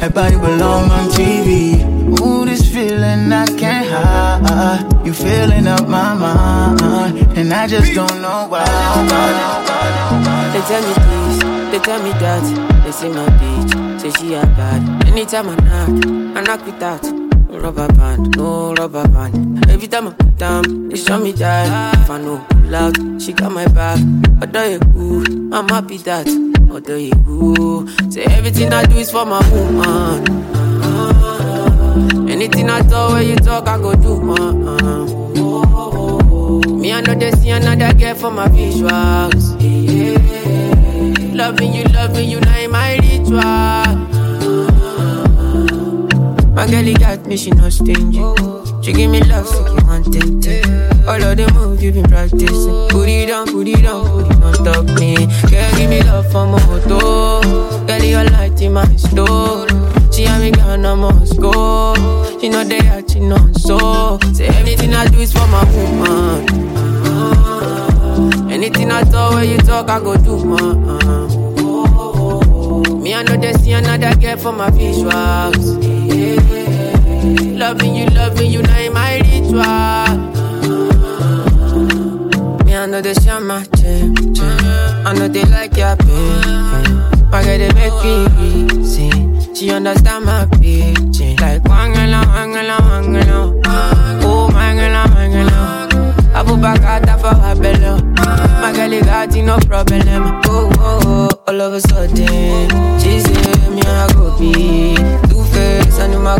Everybody 0.00 0.36
belong 0.36 0.90
on 0.90 1.10
TV. 1.10 1.84
Ooh, 2.18 2.46
this 2.46 2.64
feeling 2.72 3.30
I 3.30 3.44
can't 3.58 3.86
hide. 3.86 5.06
You 5.06 5.12
filling 5.12 5.66
up 5.66 5.86
my 5.86 6.14
mind, 6.14 7.36
and 7.36 7.52
I 7.52 7.66
just 7.66 7.92
don't 7.92 8.22
know 8.22 8.46
why. 8.48 8.64
They 10.54 10.62
tell 10.62 10.80
me 10.88 10.94
this, 11.10 11.38
they 11.72 11.78
tell 11.80 12.02
me 12.02 12.12
that. 12.24 12.84
They 12.84 12.92
say 12.92 13.10
my 13.10 13.28
bitch, 13.36 14.00
say 14.00 14.10
she 14.18 14.32
a 14.32 14.40
bad. 14.56 14.80
Anytime 15.06 15.50
I 15.50 15.56
knock, 15.56 16.38
I 16.38 16.40
knock 16.40 16.64
with 16.64 16.80
that. 16.80 17.02
No 17.04 17.27
rubber 17.58 17.88
band, 17.88 18.36
no 18.36 18.74
rubber 18.74 19.06
band. 19.08 19.68
Every 19.68 19.88
time 19.88 20.08
I 20.08 20.12
put 20.12 20.36
down, 20.36 20.88
they 20.88 20.96
show 20.96 21.18
me 21.18 21.32
that. 21.32 21.94
If 21.98 22.10
I 22.10 22.18
know 22.20 22.44
out, 22.74 22.96
she 23.20 23.32
got 23.32 23.52
my 23.52 23.66
back. 23.68 23.98
Although 24.40 24.64
you 24.64 24.78
cool, 24.92 25.54
I'm 25.54 25.68
happy 25.68 25.96
that. 25.98 26.28
Although 26.70 26.96
you 26.96 27.12
cool, 27.24 27.86
say 28.10 28.24
everything 28.24 28.72
I 28.72 28.84
do 28.86 28.96
is 28.98 29.10
for 29.10 29.24
my 29.24 29.40
woman. 29.50 30.26
Anything 32.28 32.70
I 32.70 32.80
talk, 32.82 33.12
when 33.12 33.26
you 33.28 33.36
talk, 33.36 33.66
I 33.66 33.78
go 33.78 33.94
do. 33.94 34.32
Uh, 34.32 35.06
Me, 36.78 36.92
I 36.92 37.00
know 37.00 37.14
they 37.14 37.32
see 37.32 37.50
another 37.50 37.92
girl 37.98 38.14
for 38.14 38.30
my 38.30 38.46
visuals. 38.48 39.54
Loving 41.34 41.72
you, 41.72 41.84
loving 41.84 42.28
you, 42.30 42.40
she 47.38 47.50
not 47.52 47.72
stingy. 47.72 48.20
She 48.82 48.92
give 48.92 49.10
me 49.10 49.22
love, 49.22 49.46
so 49.46 49.64
you 49.66 49.86
want 49.86 50.14
it. 50.14 50.66
All 51.06 51.22
of 51.22 51.36
the 51.36 51.50
moves 51.54 51.82
you 51.82 51.92
been 51.92 52.04
practicing. 52.04 52.88
Put 52.88 53.08
it 53.08 53.30
on, 53.30 53.46
put 53.46 53.68
it 53.68 53.86
on, 53.86 54.24
put 54.24 54.30
it 54.30 54.42
on 54.42 54.52
top 54.64 54.84
me. 54.98 55.14
Girl, 55.48 55.70
give 55.76 55.88
me 55.88 56.02
love 56.02 56.30
for 56.32 56.46
my 56.46 56.58
moto. 56.66 57.40
Girl, 57.86 58.02
your 58.02 58.24
light 58.24 58.60
in 58.60 58.72
my 58.72 58.84
store. 58.96 59.66
She 60.12 60.26
and 60.26 60.42
me 60.42 60.50
gone, 60.50 60.84
I 60.84 60.94
must 60.94 61.40
go. 61.40 61.94
She 62.40 62.48
know 62.48 62.64
they 62.64 62.80
are, 62.88 63.06
she 63.08 63.20
know 63.20 63.52
so. 63.56 64.18
Say 64.34 64.48
everything 64.48 64.94
I 64.94 65.06
do 65.06 65.20
is 65.20 65.32
for 65.32 65.46
my 65.46 65.64
woman. 65.70 66.48
Uh-huh. 67.06 68.48
Anything 68.50 68.90
I 68.90 69.02
talk, 69.04 69.34
when 69.34 69.48
you 69.48 69.58
talk, 69.58 69.88
I 69.88 70.00
go 70.00 70.16
do, 70.16 70.44
man. 70.44 70.88
Me, 73.00 73.14
I 73.14 73.22
know 73.22 73.36
they 73.36 73.52
see 73.54 73.72
another 73.72 74.14
girl 74.16 74.36
for 74.38 74.52
my 74.52 74.70
visuals. 74.70 76.57
Loving 77.36 77.94
you, 77.94 78.06
loving 78.06 78.50
you, 78.50 78.62
now 78.62 78.78
in 78.78 78.92
my 78.92 79.16
ritual. 79.18 79.58
Me, 82.64 82.74
I 82.76 82.86
know 82.86 83.00
they 83.00 83.14
share 83.14 83.40
my 83.40 83.64
gym, 83.76 84.14
I 85.06 85.12
know 85.14 85.28
they 85.28 85.44
like 85.44 85.76
your 85.76 85.96
pain. 85.96 86.98
My 87.30 87.42
girl, 87.44 87.58
they 87.58 87.72
make 87.74 87.92
me 88.02 88.26
reason. 88.38 89.54
She 89.54 89.70
understand 89.70 90.24
my 90.24 90.46
pitching. 90.60 91.36
Like, 91.36 91.62
wangala, 91.64 92.22
wangala, 92.24 92.78
wangala. 92.78 93.60
Oh, 94.24 94.46
uh, 94.46 94.50
mangala, 94.50 95.04
mangala. 95.12 95.88
Abubakar 96.32 97.04
for 97.20 97.34
her 97.34 97.54
belly. 97.54 98.02
My 98.62 98.72
girl, 98.72 98.92
you 98.92 99.02
got 99.02 99.34
no 99.34 99.58
problem. 99.58 100.40
Oh, 100.46 100.70
uh, 100.70 100.80
oh, 100.80 101.26
uh, 101.26 101.28
oh, 101.34 101.42
all 101.48 101.60
of 101.60 101.74
a 101.74 101.80
sudden, 101.80 102.16
she 102.98 103.20
say 103.20 103.70
me 103.70 103.82
I 103.82 104.08
go 104.14 104.38
be 104.38 105.27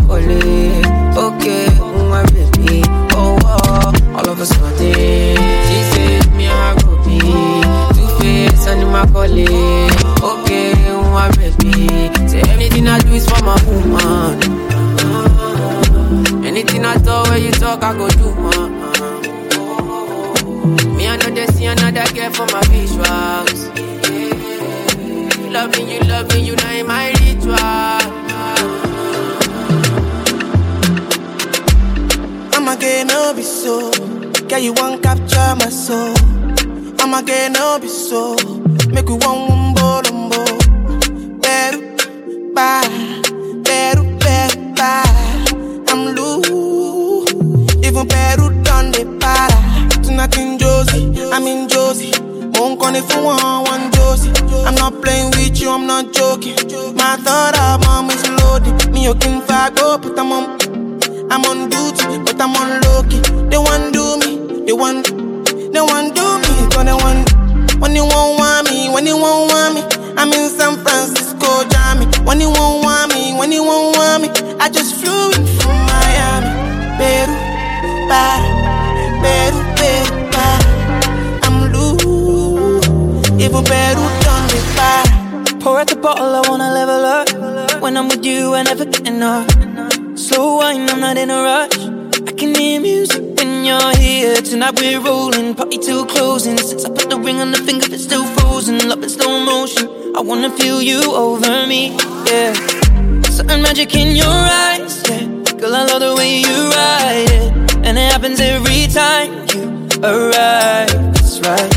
colleague. 0.07 0.85
Okay, 1.17 1.67
my 2.09 2.23
baby. 2.31 2.83
Oh, 3.17 3.37
oh, 3.43 3.91
all 4.15 4.29
of 4.29 4.39
a 4.39 4.45
sudden, 4.45 5.37
she 5.65 5.77
say 5.91 6.19
me 6.37 6.47
I 6.47 6.75
go 6.81 6.91
be 7.03 7.19
two 7.95 8.07
face 8.19 8.67
and 8.67 8.83
colleague. 9.11 9.91
Okay, 10.21 10.73
my 11.15 11.27
baby. 11.37 11.73
Say 12.27 12.41
anything 12.51 12.87
I 12.87 12.99
do 12.99 13.13
is 13.13 13.25
for 13.27 13.41
my 13.43 13.57
woman. 13.65 14.69
Anything 16.45 16.85
I 16.85 16.95
talk, 16.97 17.29
when 17.29 17.43
you 17.43 17.51
talk, 17.51 17.83
I 17.83 17.93
go 17.97 18.07
do, 18.09 18.35
man. 18.35 18.71
Me, 20.95 21.07
I 21.07 21.15
know 21.17 21.29
they 21.33 21.45
see 21.47 21.65
another 21.65 22.05
girl 22.13 22.31
for 22.31 22.45
my 22.53 22.61
visuals. 22.71 23.59
You, 25.39 25.49
loving 25.51 26.45
you, 26.45 26.55
now 26.55 26.73
in 26.73 26.87
my 26.87 27.11
ritual. 27.11 27.98
I'ma 32.81 33.03
no 33.03 33.33
be 33.33 33.43
so. 33.43 33.91
Girl, 34.47 34.59
you 34.59 34.71
want 34.71 35.03
capture 35.03 35.53
my 35.57 35.67
soul. 35.67 36.13
I'ma 37.01 37.19
no 37.49 37.77
be 37.77 37.89
so. 37.89 38.37
Make 38.87 39.09
we 39.09 39.15
one 39.15 39.49
wumbo 39.49 40.01
lumbo. 40.05 40.45
Peru, 41.41 42.53
bye. 42.53 42.87
Peru, 43.65 44.03
beru, 44.19 44.73
bye. 44.75 45.03
I'm 45.89 46.15
loose. 46.15 47.33
Even 47.85 48.07
Peru 48.07 48.63
done 48.63 48.91
the 48.91 49.03
para. 49.19 50.01
Tonight 50.01 50.37
in 50.37 50.57
Josie, 50.57 51.31
I'm 51.33 51.47
in 51.47 51.67
Josie. 51.67 52.13
Won't 52.53 52.79
call 52.79 52.95
it 52.95 53.03
for 53.03 53.21
one, 53.21 53.63
one 53.65 53.91
Josie. 53.91 54.31
I'm 54.65 54.75
not 54.75 55.01
playing 55.01 55.31
with 55.31 55.59
you, 55.59 55.69
I'm 55.69 55.85
not 55.85 56.13
joking. 56.13 56.55
My 56.95 57.17
thought 57.17 57.59
of 57.59 57.85
mom 57.85 58.09
is 58.09 58.25
loaded. 58.41 58.89
Me, 58.93 59.03
you 59.03 59.15
can 59.15 59.41
fag 59.41 59.75
go, 59.75 59.97
put 59.97 60.15
them 60.15 60.31
on. 60.31 60.58
I'm 61.39 61.45
on 61.45 61.69
duty, 61.69 62.19
but 62.25 62.41
I'm 62.41 62.53
on 62.55 62.81
low 62.81 63.03
key. 63.03 63.21
They 63.47 63.57
want 63.57 63.93
do 63.93 64.17
me, 64.19 64.65
they 64.65 64.73
want, 64.73 65.07
they 65.71 65.79
want 65.79 66.13
do 66.13 66.25
me, 66.43 66.51
cause 66.67 66.83
they 66.83 66.91
want. 66.91 67.31
When 67.79 67.95
you 67.95 68.03
won't 68.03 68.37
want 68.37 68.69
me, 68.69 68.89
when 68.89 69.07
you 69.07 69.15
won't 69.15 69.49
want 69.49 69.75
me, 69.75 69.81
I'm 70.17 70.33
in 70.33 70.49
San 70.49 70.75
Francisco, 70.83 71.63
Jammy. 71.69 72.07
When 72.27 72.41
you 72.41 72.49
won't 72.49 72.83
want 72.83 73.13
me, 73.13 73.33
when 73.39 73.53
you 73.53 73.63
won't 73.63 73.95
want 73.95 74.23
me, 74.23 74.29
I 74.59 74.67
just 74.67 74.95
flew 74.95 75.31
in 75.31 75.47
from 75.61 75.79
Miami, 75.87 76.51
Peru, 76.99 77.33
para, 78.11 78.43
Peru, 79.23 79.59
Peru. 79.79 80.15
I'm 81.47 81.71
loose, 81.71 82.83
even 83.39 83.63
Peru 83.63 84.03
done 84.27 84.45
me 84.51 84.59
para. 84.75 85.59
Pour 85.61 85.79
out 85.79 85.87
the 85.87 85.95
bottle, 85.95 86.35
I 86.35 86.41
wanna 86.49 86.73
level 86.73 87.05
up. 87.05 87.81
When 87.81 87.95
I'm 87.95 88.09
with 88.09 88.25
you, 88.25 88.55
I 88.55 88.63
never 88.63 88.83
get 88.83 89.07
enough. 89.07 89.68
Slow 90.19 90.57
wine, 90.57 90.89
I'm 90.89 90.99
not 90.99 91.17
in 91.17 91.29
a 91.31 91.41
rush. 91.41 91.79
I 92.27 92.33
can 92.33 92.53
hear 92.53 92.81
music 92.81 93.23
when 93.37 93.63
you're 93.63 93.95
here. 93.95 94.35
Tonight 94.41 94.77
we're 94.77 94.99
rolling, 94.99 95.55
party 95.55 95.77
till 95.77 96.05
closing. 96.05 96.57
Since 96.57 96.83
I 96.83 96.89
put 96.89 97.09
the 97.09 97.17
ring 97.17 97.39
on 97.39 97.51
the 97.51 97.57
finger, 97.59 97.87
it's 97.89 98.03
still 98.03 98.25
frozen. 98.35 98.89
Love 98.89 99.01
in 99.01 99.09
slow 99.09 99.39
motion. 99.39 99.87
I 100.17 100.19
wanna 100.19 100.49
feel 100.49 100.81
you 100.81 100.99
over 101.15 101.65
me, 101.67 101.95
yeah. 102.27 102.53
Certain 103.31 103.61
magic 103.61 103.95
in 103.95 104.17
your 104.17 104.27
eyes, 104.27 105.01
yeah. 105.07 105.23
Girl, 105.57 105.73
I 105.73 105.85
love 105.85 106.01
the 106.01 106.13
way 106.17 106.39
you 106.39 106.57
ride 106.69 107.31
it, 107.39 107.85
and 107.87 107.97
it 107.97 108.11
happens 108.11 108.41
every 108.41 108.87
time 108.87 109.31
you 109.55 109.63
arrive. 110.03 110.91
That's 111.15 111.39
right. 111.47 111.71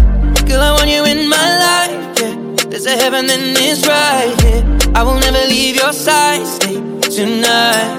Girl, 0.48 0.62
I 0.62 0.72
want 0.72 0.90
you 0.90 1.04
in 1.04 1.28
my 1.28 1.48
life, 1.66 2.20
yeah. 2.20 2.34
There's 2.68 2.86
a 2.86 2.96
heaven 2.96 3.30
and 3.30 3.56
it's 3.56 3.86
right 3.86 4.34
here. 4.42 4.64
I 4.96 5.04
will 5.04 5.20
never 5.20 5.46
leave 5.46 5.76
your 5.76 5.92
side. 5.92 6.44
Stay 6.44 6.74
tonight, 7.12 7.98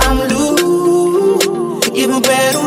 I'm 0.00 0.18
loose, 0.28 1.88
even 1.94 2.22
better. 2.22 2.66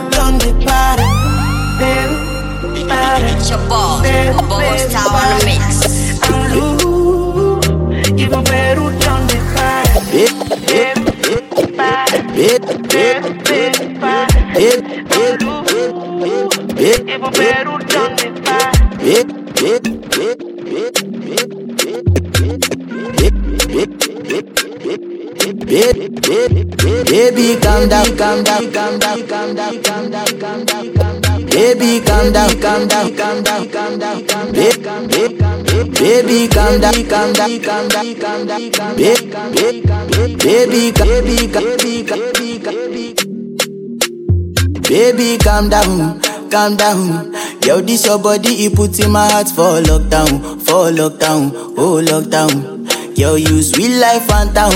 Better, 12.39 12.71
para. 13.99 14.33
Better, 14.53 15.03
the. 15.13 15.59
I'm 17.11 17.33
even 17.33 17.78
Baby, 25.79 27.55
calm 27.61 27.87
down, 27.87 28.17
calm 28.17 28.43
down, 28.43 28.69
calm 28.73 28.99
down, 28.99 29.25
calm 29.27 29.55
down, 29.55 29.81
calm 29.81 30.11
down, 30.11 30.39
calm 30.39 30.65
down, 30.65 30.93
calm 30.93 31.21
down. 31.21 31.45
Baby, 31.45 32.01
calm 32.05 32.33
down, 32.33 32.59
calm 32.59 32.85
down, 32.85 33.15
calm 33.15 33.43
down, 33.43 33.69
calm 33.69 33.97
down, 33.97 34.25
calm 34.27 34.43
down. 34.43 34.51
Baby, 35.93 36.49
calm 36.49 36.81
down, 36.81 37.07
calm 37.07 37.31
down, 37.31 37.61
calm 37.63 37.87
down, 37.87 38.15
calm 38.19 38.45
down, 38.45 38.71
calm 38.71 38.91
down. 38.91 38.95
Baby, 38.97 39.31
baby, 40.41 40.91
baby, 40.91 41.47
baby, 41.47 41.97
baby. 42.59 43.15
Baby, 44.81 45.37
calm 45.37 45.69
down, 45.69 46.19
calm 46.51 46.75
down. 46.75 47.33
Yo, 47.65 47.79
this 47.79 48.05
your 48.05 48.19
body, 48.19 48.65
it 48.65 48.75
puts 48.75 48.99
in 48.99 49.11
my 49.11 49.29
heart 49.31 49.47
for 49.47 49.79
lockdown, 49.79 50.59
for 50.59 50.91
lockdown, 50.91 51.53
oh 51.77 52.01
lockdown. 52.03 52.75
Yo, 53.17 53.35
you 53.35 53.61
sweet 53.61 53.99
life, 53.99 54.23
Fanta, 54.27 54.71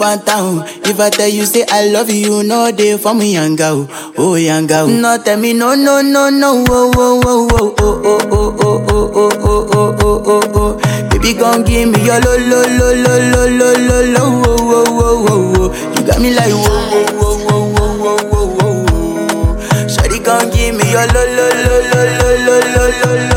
Fanta. 0.00 0.64
If 0.88 0.98
I 0.98 1.10
tell 1.10 1.28
you 1.28 1.44
say 1.44 1.64
I 1.68 1.88
love 1.90 2.08
you, 2.08 2.42
no 2.42 2.72
day 2.72 2.96
for 2.96 3.14
me, 3.14 3.34
girl, 3.54 3.86
oh 4.16 4.34
young 4.36 4.66
girl. 4.66 4.86
No 4.88 5.18
tell 5.22 5.38
me 5.38 5.52
no, 5.52 5.74
no, 5.74 6.00
no, 6.00 6.30
no, 6.30 6.64
oh, 6.68 6.90
oh, 6.96 7.20
oh, 7.22 7.48
oh, 7.52 7.74
oh, 7.78 8.00
oh, 8.00 8.30
oh, 8.32 8.56
oh, 8.58 9.10
oh, 9.12 9.12
oh, 9.12 9.30
oh, 9.44 9.68
oh, 9.74 9.98
oh, 10.00 10.22
oh, 10.24 10.52
oh. 10.54 11.08
Baby, 11.10 11.34
gon' 11.34 11.64
give 11.64 11.90
me 11.90 12.02
your 12.04 12.18
lo, 12.20 12.32
lo, 12.38 12.62
lo, 12.78 12.88
lo, 12.96 13.12
lo, 13.28 13.44
lo, 13.58 13.70
lo, 13.76 13.98
lo, 14.14 14.24
oh, 14.24 14.56
oh, 14.56 14.84
oh, 14.88 15.26
oh, 15.28 15.54
oh. 15.58 15.94
You 15.94 16.06
got 16.06 16.18
me 16.20 16.32
like 16.34 16.48
whoa, 16.48 17.04
whoa, 17.20 17.36
whoa, 17.44 17.66
whoa, 17.76 17.92
whoa, 18.00 18.16
whoa, 18.24 18.46
whoa, 18.56 18.84
whoa. 18.88 19.86
Shawty 19.86 20.18
gon' 20.24 20.48
give 20.50 20.74
me 20.76 20.84
your 20.90 21.06
lo, 21.12 21.22
lo, 21.36 21.46
lo, 21.60 21.76
lo, 21.92 22.00
lo, 22.16 22.30
lo, 22.46 22.56
lo, 22.72 22.84
lo, 23.04 23.29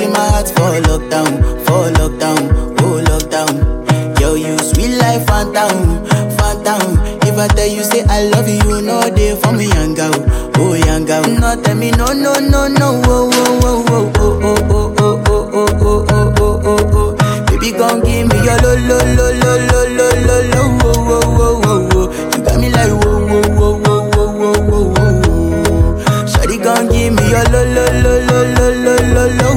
in 0.00 0.12
my 0.12 0.18
heart 0.30 0.48
for 0.48 0.80
lockdown, 0.88 1.30
for 1.66 1.90
lockdown, 1.98 2.76
oh 2.80 3.02
lockdown. 3.04 4.20
Yo, 4.20 4.34
you 4.34 4.56
sweet 4.58 4.96
life, 4.98 5.24
Fanta, 5.26 5.68
Fanta. 6.36 6.78
If 7.26 7.36
I 7.38 7.48
tell 7.48 7.66
you 7.66 7.82
say 7.82 8.04
I 8.08 8.24
love 8.30 8.48
you, 8.48 8.80
no 8.82 9.00
day 9.14 9.34
for 9.40 9.52
me, 9.52 9.66
young 9.68 9.94
girl, 9.94 10.12
oh 10.56 10.74
young 10.74 11.04
girl. 11.04 11.22
No 11.26 11.60
tell 11.62 11.74
me 11.76 11.90
no, 11.92 12.06
no, 12.12 12.34
no, 12.38 12.68
no, 12.68 13.00
oh, 13.04 13.30
oh, 13.32 13.58
oh, 13.62 14.12
oh, 14.18 14.18
oh, 14.18 14.54
oh, 14.68 14.94
oh, 14.98 14.98
oh, 14.98 15.48
oh, 15.52 15.66
oh, 15.80 16.06
oh, 16.10 16.34
oh, 16.38 16.60
oh, 16.64 16.90
oh. 16.94 17.44
Baby, 17.46 17.72
gon' 17.72 18.00
give 18.02 18.26
me 18.28 18.36
your 18.44 18.58
lo, 18.62 18.74
lo, 18.74 18.98
lo, 19.16 19.26
lo, 19.38 19.52
lo, 19.66 19.80
lo, 19.96 20.08
lo, 20.26 20.36
lo, 20.52 20.62
oh, 20.82 20.94
oh, 21.08 21.22
oh, 21.38 21.62
oh, 21.64 21.88
oh. 21.94 22.06
You 22.36 22.44
got 22.44 22.56
me 22.60 22.68
like 22.70 22.94
whoa, 23.04 23.18
whoa, 23.26 23.42
whoa, 23.58 23.72
whoa, 23.78 24.00
whoa, 24.10 24.28
whoa, 24.38 24.58
whoa, 24.68 24.84
whoa. 24.94 26.26
Shawty 26.26 26.56
gon' 26.62 26.88
give 26.88 27.12
me 27.14 27.22
your 27.30 27.44
lo, 27.50 27.60
lo, 27.64 27.84
lo, 28.02 28.12
lo, 28.28 28.38
lo, 28.56 28.66
lo, 28.84 28.94
lo, 29.14 29.24
lo, 29.38 29.48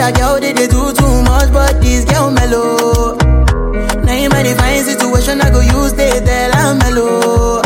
other 0.00 0.18
girl 0.18 0.40
they, 0.40 0.52
they 0.52 0.66
do 0.66 0.92
too 0.92 1.22
much, 1.22 1.52
but 1.52 1.80
this 1.80 2.04
girl 2.04 2.30
mellow. 2.30 3.16
Now 4.02 4.12
in 4.12 4.30
my 4.30 4.42
divine 4.42 4.82
situation, 4.84 5.40
I 5.40 5.50
go 5.50 5.60
use 5.60 5.92
they 5.92 6.20
tell 6.20 6.50
I'm 6.54 6.78
mellow. 6.78 7.62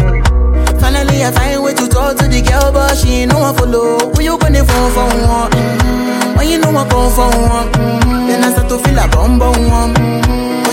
Finally, 0.80 1.24
I 1.24 1.30
find 1.30 1.62
way 1.62 1.74
to 1.74 1.88
talk 1.88 2.16
to 2.18 2.26
the 2.28 2.42
girl, 2.42 2.72
but 2.72 2.96
she 2.96 3.26
no 3.26 3.38
one 3.38 3.56
follow. 3.56 3.98
Who 4.12 4.22
you 4.22 4.38
gonna 4.38 4.64
phone 4.64 4.90
for 4.92 5.06
one? 5.06 5.50
Mm-hmm. 5.52 6.36
When 6.36 6.48
you 6.48 6.58
know 6.58 6.70
I 6.76 6.88
come 6.88 7.10
for 7.12 7.30
one, 7.30 7.72
mm-hmm. 7.72 8.26
then 8.26 8.44
I 8.44 8.50
start 8.50 8.68
to 8.68 8.78
feel 8.78 8.98
a 8.98 9.08
bum 9.08 9.38
bum 9.38 9.68
one. 9.70 9.94
Mm-hmm 9.94 10.63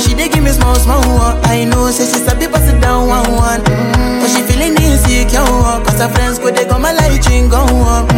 me 0.52 0.58
small, 0.60 0.76
small 0.76 1.02
one. 1.16 1.38
I 1.46 1.64
know, 1.66 1.90
say 1.92 2.06
she 2.06 2.20
sabi 2.24 2.48
pass 2.48 2.68
it 2.70 2.80
down 2.82 3.08
one 3.08 3.32
one. 3.36 3.62
Mm-hmm. 3.62 4.20
But 4.22 4.30
she 4.30 4.42
feeling 4.44 4.76
insecure, 4.82 5.46
cause 5.86 6.00
her 6.00 6.10
friends 6.10 6.40
could 6.40 6.56
they 6.56 6.66
go 6.66 6.78
my 6.80 6.92
light 6.94 7.26
ring 7.28 7.50
go 7.50 7.58
up. 7.88 8.10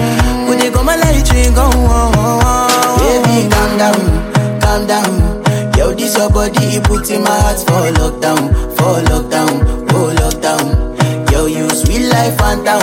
Could 0.48 0.60
they 0.60 0.70
go 0.72 0.84
my 0.84 0.96
light 0.96 1.30
ring 1.32 1.54
go 1.54 1.70
up. 1.70 3.00
Baby, 3.00 3.50
calm 3.50 3.78
down, 3.78 4.62
calm 4.62 4.88
down. 4.88 5.44
Yo, 5.78 5.94
this 5.94 6.18
your 6.18 6.30
body, 6.30 6.78
it 6.78 6.84
put 6.84 7.10
in 7.10 7.24
my 7.24 7.30
heart 7.42 7.58
for 7.60 7.86
lockdown, 8.00 8.50
for 8.78 9.02
lockdown, 9.10 9.86
oh 9.94 10.14
lockdown. 10.22 11.32
Yo, 11.32 11.46
you 11.46 11.70
sweet 11.70 12.08
life, 12.10 12.38
Fanta, 12.38 12.80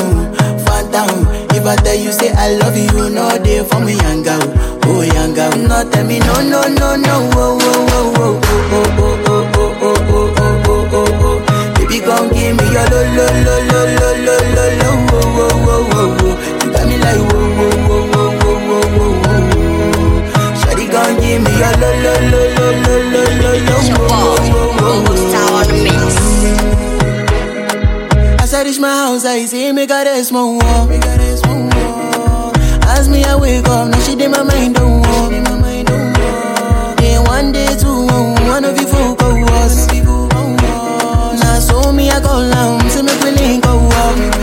Fanta. 0.64 1.06
If 1.54 1.66
I 1.66 1.76
tell 1.76 1.94
you 1.94 2.12
say 2.12 2.32
I 2.32 2.56
love 2.56 2.76
you, 2.76 3.10
no 3.10 3.38
day 3.42 3.62
for 3.64 3.80
me, 3.80 3.94
young 3.94 4.22
girl, 4.22 4.40
oh 4.84 5.02
young 5.02 5.34
girl. 5.34 5.50
No, 5.56 5.88
tell 5.90 6.04
me 6.06 6.18
no, 6.20 6.34
no, 6.42 6.62
no, 6.68 6.96
no, 6.96 7.30
oh, 7.34 7.58
oh, 7.60 7.86
oh, 7.90 8.14
oh, 8.16 8.40
oh, 8.42 8.70
oh. 8.72 8.96
oh. 8.98 9.09
Baby, 12.00 12.06
gon' 12.06 12.28
give 12.32 12.56
me 12.56 12.64
your 12.72 12.86
lo, 12.88 13.00
lo, 13.16 13.26
lo, 13.44 13.56
lo, 13.68 13.80
lo, 14.00 14.10
lo, 14.24 14.36
lo, 14.56 14.64
lo, 14.80 14.90
oh, 15.12 15.36
oh, 15.36 15.68
oh, 15.68 15.92
oh, 15.92 16.16
oh. 16.20 16.32
You 16.64 16.68
got 16.72 16.84
me 16.88 16.96
like 16.96 17.20
whoa, 17.28 17.44
whoa, 17.58 17.76
whoa, 17.88 18.08
whoa, 18.08 18.48
whoa, 18.68 19.12
whoa. 19.20 19.44
Shawty 20.60 20.86
gon' 20.90 21.14
give 21.20 21.40
me 21.44 21.50
your 21.60 21.74
lo, 21.76 21.90
lo, 22.00 22.14
lo, 22.32 22.42
lo, 22.56 22.66
lo, 22.80 22.96
lo, 23.12 23.22
lo, 23.42 23.52
lo, 23.60 23.76
It's 23.76 23.88
your 23.88 23.98
oh, 24.00 24.08
boy, 24.08 24.16
oh, 24.16 24.56
oh, 24.56 24.80
oh, 24.80 25.04
Bobo 25.04 25.12
Star 25.28 25.48
on 25.52 25.66
the 25.68 25.76
mix. 25.84 26.00
As 28.42 28.52
I 28.54 28.56
reach 28.64 28.78
my 28.80 28.88
house, 28.88 29.24
I 29.26 29.44
see 29.44 29.70
me 29.72 29.84
got 29.86 30.06
a 30.06 30.24
small 30.24 30.56
wall. 30.58 30.86
Me 30.86 30.98
got 30.98 31.20
a 31.20 31.36
small 31.36 31.68
wall. 31.68 32.52
As 32.88 33.08
me 33.08 33.24
I 33.24 33.36
wake 33.36 33.68
up, 33.68 33.88
now 33.90 34.00
she 34.00 34.14
did 34.16 34.30
my 34.30 34.42
mind 34.42 34.74
don't 34.76 35.00
walk. 35.02 35.30
Then 36.96 37.24
one 37.24 37.52
day 37.52 37.76
two, 37.78 38.06
one 38.48 38.64
of 38.64 38.76
you 38.80 38.86
folk 38.86 39.20
was. 39.20 39.89
So 41.70 41.92
me 41.92 42.10
I 42.10 42.20
go 42.20 42.50
down, 42.50 42.90
see 42.90 43.02
me 43.02 43.12
willing 43.22 43.60
go 43.60 43.78
up. 43.78 44.40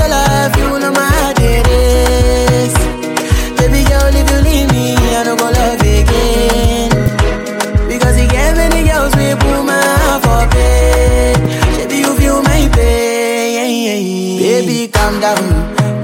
tell 0.00 0.12
her 0.12 0.50
you 0.58 0.78
know 0.78 0.92
my 0.92 1.08
heart 1.16 1.38
it 1.40 1.66
is. 1.66 2.74
Baby 3.58 3.84
girl, 3.88 4.12
if 4.20 4.28
you 4.30 4.40
leave 4.46 4.68
me, 4.70 4.94
I 5.16 5.24
don't 5.24 5.38
go 5.38 5.48
love 5.50 5.80
again. 5.80 6.90
Because 7.88 8.20
you 8.20 8.28
get 8.28 8.56
many 8.56 8.88
girls 8.88 9.14
we 9.16 9.34
put 9.34 9.62
my 9.64 9.80
heart 10.02 10.22
for 10.24 10.42
bed. 10.54 11.36
Baby, 11.76 11.96
you 12.04 12.14
feel 12.16 12.42
my 12.42 12.68
pain. 12.74 14.38
Baby, 14.40 14.88
calm 14.88 15.20
down, 15.20 15.44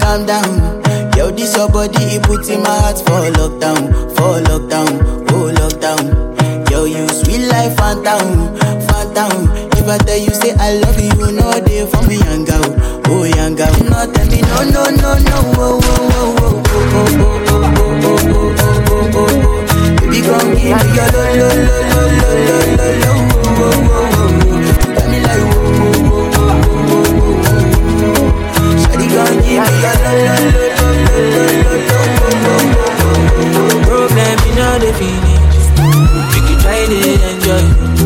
calm 0.01 0.27
down. 0.27 0.83
Yo, 1.17 1.31
this 1.31 1.57
your 1.57 1.69
body, 1.69 2.05
it 2.17 2.23
puts 2.23 2.49
in 2.49 2.63
my 2.63 2.69
heart 2.81 2.99
for 2.99 3.23
lockdown, 3.39 3.93
for 4.17 4.41
lockdown, 4.49 4.93
oh 5.33 5.53
lockdown. 5.61 6.71
Yo, 6.71 6.85
you 6.85 7.09
sweet 7.09 7.47
life, 7.49 7.75
Fanta, 7.77 8.17
Fanta. 9.17 9.33
If 9.79 9.89
I 9.89 9.97
tell 9.99 10.19
you 10.19 10.31
say 10.35 10.53
I 10.59 10.75
love 10.81 11.01
you, 11.01 11.11
know 11.33 11.53
they 11.61 11.87
for 11.87 12.03
me, 12.07 12.17
young 12.19 12.45
girl, 12.45 12.65
oh 13.09 13.25
young 13.25 13.55
girl. 13.57 13.73
No, 13.89 14.05
tell 14.13 14.27
me 14.29 14.41
no, 14.43 14.63
no, 14.69 14.85
no, 14.91 15.17
no, 15.17 15.39
oh, 15.57 15.81
oh, 15.83 16.11
oh, 16.13 16.63
oh, 16.67 16.77
oh, 16.77 17.09
oh, 17.09 17.57
oh, 17.57 17.73
oh, 17.73 17.97
oh, 17.97 18.21
oh, 18.27 18.37
oh, 18.37 18.93
oh, 18.93 19.17
oh. 19.17 19.33
Baby, 20.01 20.21
come 20.21 20.53
give 20.53 20.77
me 20.77 20.93
your 20.93 21.09
lo, 21.17 21.23
lo, 21.33 21.49
lo, 21.49 21.81
lo, 21.87 22.01
lo, 22.17 22.37
lo, 22.47 22.59
lo, 22.77 22.89
lo, 23.01 23.13
oh, 23.17 23.57
oh, 23.57 23.81
oh, 23.87 24.13
oh. 24.13 24.61
Got 24.95 25.07
me 25.09 25.19
like, 25.25 25.41
oh, 25.41 25.57
oh, 25.57 26.37
oh, 26.37 26.37
oh, 26.37 26.53
oh, 26.57 26.93
oh, 26.93 27.17
oh. 27.97 28.21
Shawty, 28.83 29.07
come 29.17 29.37
give 29.41 29.65
me 29.65 29.77
your 29.81 29.97
lo, 30.05 30.13
lo, 30.27 30.37
lo, 30.37 30.65
lo, 31.87 32.05
Problem 33.87 34.39
in 34.47 34.59
all 34.61 34.77
the 34.79 34.91
finish. 34.99 35.45
Make 36.33 36.49
you 36.51 36.57
try 36.61 36.85
to 36.87 36.97
enjoy. 36.97 37.36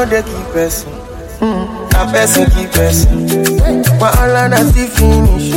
Know 0.00 0.06
they 0.06 0.22
keep 0.22 0.46
person. 0.56 0.90
Na 1.92 2.10
person 2.10 2.48
keep 2.56 2.70
person. 2.72 3.28
Wahala 4.00 4.48
na 4.48 4.56
still 4.64 4.88
finish. 4.88 5.52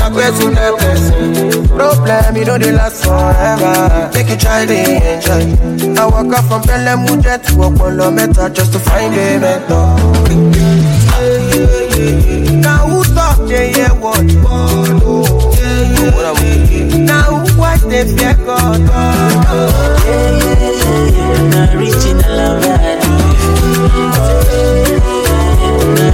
Na 0.00 0.10
person 0.10 0.54
na 0.54 0.74
person. 0.74 1.68
Problem, 1.68 2.36
you 2.36 2.44
know 2.44 2.58
they 2.58 2.72
last 2.72 3.04
forever. 3.04 4.10
Make 4.14 4.30
you 4.30 4.36
try 4.36 4.66
to 4.66 4.74
enjoy. 4.74 5.94
I 5.94 6.06
walk 6.06 6.34
up 6.34 6.44
from 6.46 6.62
Bellem 6.62 7.06
Mujet 7.06 7.46
to 7.46 7.52
Opolo 7.62 8.10
Meta 8.10 8.50
just 8.52 8.72
to 8.72 8.80
find 8.80 9.14
a 9.14 9.38
mentor. 9.38 9.94
Now 12.66 12.88
who 12.88 13.04
talk 13.14 13.38
they 13.46 13.72
hear 13.74 13.94
what? 13.94 14.26
Oh. 14.44 15.54
Now 16.98 17.22
who 17.38 17.60
watch 17.60 17.82
they 17.82 18.02
fear 18.10 18.34
God? 18.44 18.80
Oh. 18.90 19.70
Na 21.54 21.62
original 21.78 22.32
Lavado. 22.32 22.91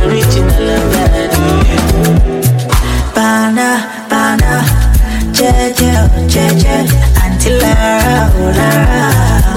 Original 0.04 0.62
Lavado. 0.68 1.40
Bana, 3.14 3.70
bana, 4.08 4.64
jeje, 5.32 5.92
jeje, 6.28 6.76
Auntie 7.22 7.50
Lara, 7.60 8.30
Lara. 8.56 9.08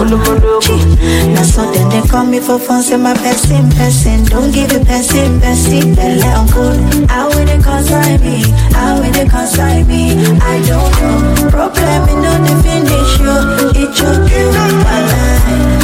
Now 0.02 1.44
so 1.44 1.72
then 1.72 1.88
they 1.90 2.02
call 2.10 2.26
me 2.26 2.40
for 2.40 2.58
fun, 2.58 2.82
say 2.82 2.98
my 2.98 3.14
person, 3.14 3.70
person. 3.72 4.26
Don't 4.26 4.52
give 4.52 4.72
you 4.72 4.80
person, 4.84 5.40
person, 5.40 5.94
belly 5.94 6.24
on 6.24 6.48
good. 6.48 7.10
How 7.10 7.30
will 7.30 7.46
they 7.46 7.60
consign 7.62 8.20
me? 8.22 8.42
How 8.74 9.00
will 9.00 9.12
they 9.12 9.28
consign 9.28 9.86
me? 9.88 10.12
I 10.42 10.58
don't 10.66 10.92
know. 10.98 11.50
Problem 11.52 12.10
in 12.10 12.22
no 12.24 12.34
the 12.42 12.56
finish 12.66 13.20
you. 13.22 13.38
It 13.78 13.94
your 14.00 14.26
you, 14.26 14.52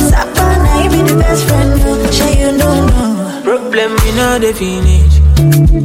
Sapana, 0.10 0.84
you 0.84 0.90
be 0.90 1.00
the 1.14 1.16
best 1.20 1.46
friend, 1.46 1.67
Problem 3.78 4.08
in 4.10 4.18
all 4.18 4.40
the 4.40 4.54
finish. 4.58 5.14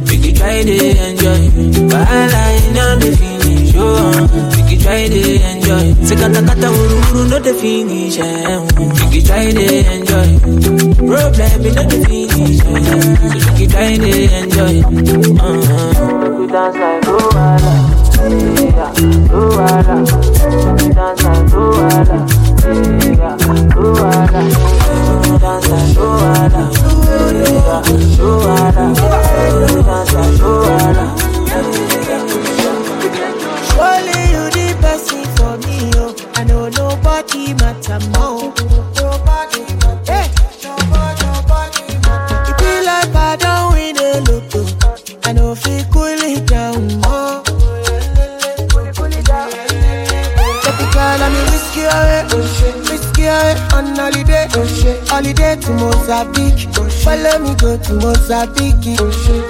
Make 0.09 0.25
you 0.25 0.33
try 0.33 0.63
to 0.63 0.75
enjoy. 1.05 1.41
Wahala 1.93 2.43
in 2.57 2.77
all 2.81 2.97
the 2.97 3.11
finish. 3.21 3.73
Oh, 3.75 4.49
make 4.49 4.71
you 4.71 4.79
try 4.81 5.07
to 5.13 5.21
enjoy. 5.51 5.93
Say 6.01 6.15
kata 6.17 6.41
uru 6.73 6.97
uru 7.05 7.29
no 7.29 7.37
the 7.37 7.53
finish. 7.53 8.17
Eh. 8.17 8.25
Make 8.97 9.13
you 9.13 9.21
try 9.21 9.45
to 9.53 9.65
enjoy. 9.93 10.29
Problem 11.05 11.65
in 11.69 11.77
all 11.77 11.85
the 11.85 11.99
finish. 12.09 12.57
Eh. 12.65 12.81
So 13.13 13.29
make 13.29 13.59
you 13.61 13.67
try 13.69 13.97
to 14.01 14.11
enjoy. 14.41 14.75
Uh-huh. 15.37 16.41
You 16.41 16.47
dance 16.47 16.75
like 16.75 17.03
Luala. 17.05 18.02
Only 18.23 18.71
you 34.31 34.43
the 34.51 34.77
best 34.81 35.09
thing 35.09 35.25
for 35.35 35.57
me, 35.67 35.91
oh. 35.95 36.15
I 36.35 36.43
know 36.45 36.69
nobody 36.69 37.53
matter 37.55 37.99
more. 38.11 38.32
Holiday 55.13 55.55
to 55.55 55.69
Mozambique. 55.73 56.65
Follow 57.05 57.37
me 57.45 57.53
go 57.61 57.77
to 57.77 57.93
Mozambique. 58.01 58.97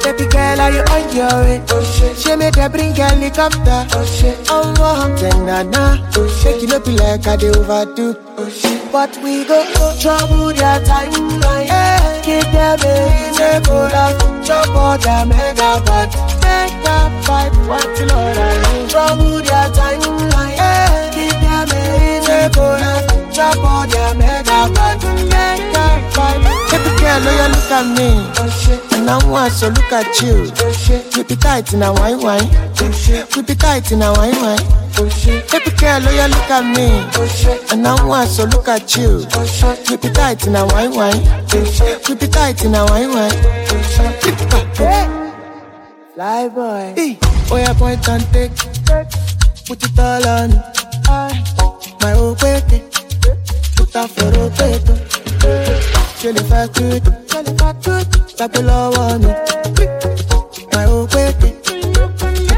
Baby 0.03 0.25
girl, 0.27 0.59
are 0.59 0.71
you 0.75 0.83
on 0.91 1.03
your 1.15 1.35
way? 1.39 1.63
She 2.19 2.35
made 2.35 2.55
her 2.55 2.67
bring 2.67 2.93
helicopter. 2.93 3.87
Oh, 3.95 4.45
oh 4.49 4.73
wow, 4.79 5.15
then 5.15 5.45
na 5.45 5.63
na. 5.63 5.83
Shake 6.41 6.63
it 6.63 6.73
up 6.73 6.85
like 6.87 7.27
I 7.27 7.37
do 7.37 7.47
overdo. 7.55 8.13
But 8.91 9.15
we 9.23 9.45
go 9.45 9.63
trouble 10.01 10.51
their 10.51 10.79
timeline. 10.83 11.71
Hey, 11.71 12.21
give 12.25 12.51
them 12.51 12.83
a 12.83 13.31
take 13.37 13.69
over. 13.69 14.43
Chop 14.43 14.67
all 14.75 14.97
their 14.97 15.23
megabyte. 15.31 16.11
Megabyte, 16.43 17.55
what 17.69 17.99
you 17.99 18.05
know 18.07 18.33
that 18.35 18.89
Trouble 18.91 19.39
their 19.47 19.67
timeline. 19.77 20.57
Hey, 20.59 21.09
give 21.15 21.39
them 21.39 21.71
a 21.71 22.19
take 22.27 22.57
over. 22.57 23.31
Chop 23.31 23.57
all 23.63 23.87
their 23.87 24.13
megabyte. 24.19 25.32
Megabyte. 27.13 27.23
Baby 27.23 27.29
girl, 27.29 27.29
oh, 27.29 27.37
you 27.37 27.47
look 27.53 27.71
at 27.71 27.85
me. 27.97 28.09
And 28.97 29.09
I 29.09 29.11
want 29.29 29.53
to 29.59 29.69
look 29.69 29.91
at 29.91 30.21
you. 30.21 30.51
Keep 31.11 31.31
it 31.31 31.41
tight 31.41 31.73
in 31.73 31.83
a 31.83 31.93
wine 31.93 32.19
wine. 32.21 32.49
Keep 32.75 33.49
it 33.49 33.59
tight 33.59 33.91
in 33.91 34.01
a 34.01 34.11
wine 34.13 34.35
wine. 34.41 34.57
Baby 34.95 35.71
girl, 35.77 36.01
you 36.01 36.27
look 36.27 36.49
at 36.49 36.65
me. 36.65 36.87
And 37.71 37.87
I 37.87 38.05
want 38.05 38.29
to 38.31 38.45
look 38.45 38.67
at 38.67 38.95
you. 38.95 39.25
Keep 39.85 40.05
it 40.05 40.15
tight 40.15 40.47
in 40.47 40.55
a 40.55 40.65
wine 40.65 40.95
wine. 40.95 41.21
Keep 41.49 42.21
it 42.23 42.31
tight 42.31 42.63
in 42.65 42.73
a 42.73 42.85
wine 42.85 43.09
wine. 43.09 43.31
Fly 46.15 46.49
boy. 46.49 46.93
Hey. 46.95 47.17
Oh, 47.51 47.57
yeah, 47.57 47.73
point 47.73 48.07
and 48.09 48.25
take. 48.33 48.55
Put 49.67 49.83
it 49.83 49.99
all 49.99 50.27
on. 50.27 50.49
My 52.01 52.13
old 52.13 52.39
baby. 52.39 52.81
Put 53.75 53.95
up 53.95 54.09
for 54.09 54.31
rotator 54.31 55.12
ṣe 56.23 56.31
lè 56.37 56.43
fẹ́ 56.51 56.65
tútù 56.73 57.11
gbàgbé 58.37 58.59
lọ́wọ́ 58.69 59.07
mi 59.23 59.31
máa 60.73 60.87
ò 60.95 60.99
pété 61.13 61.49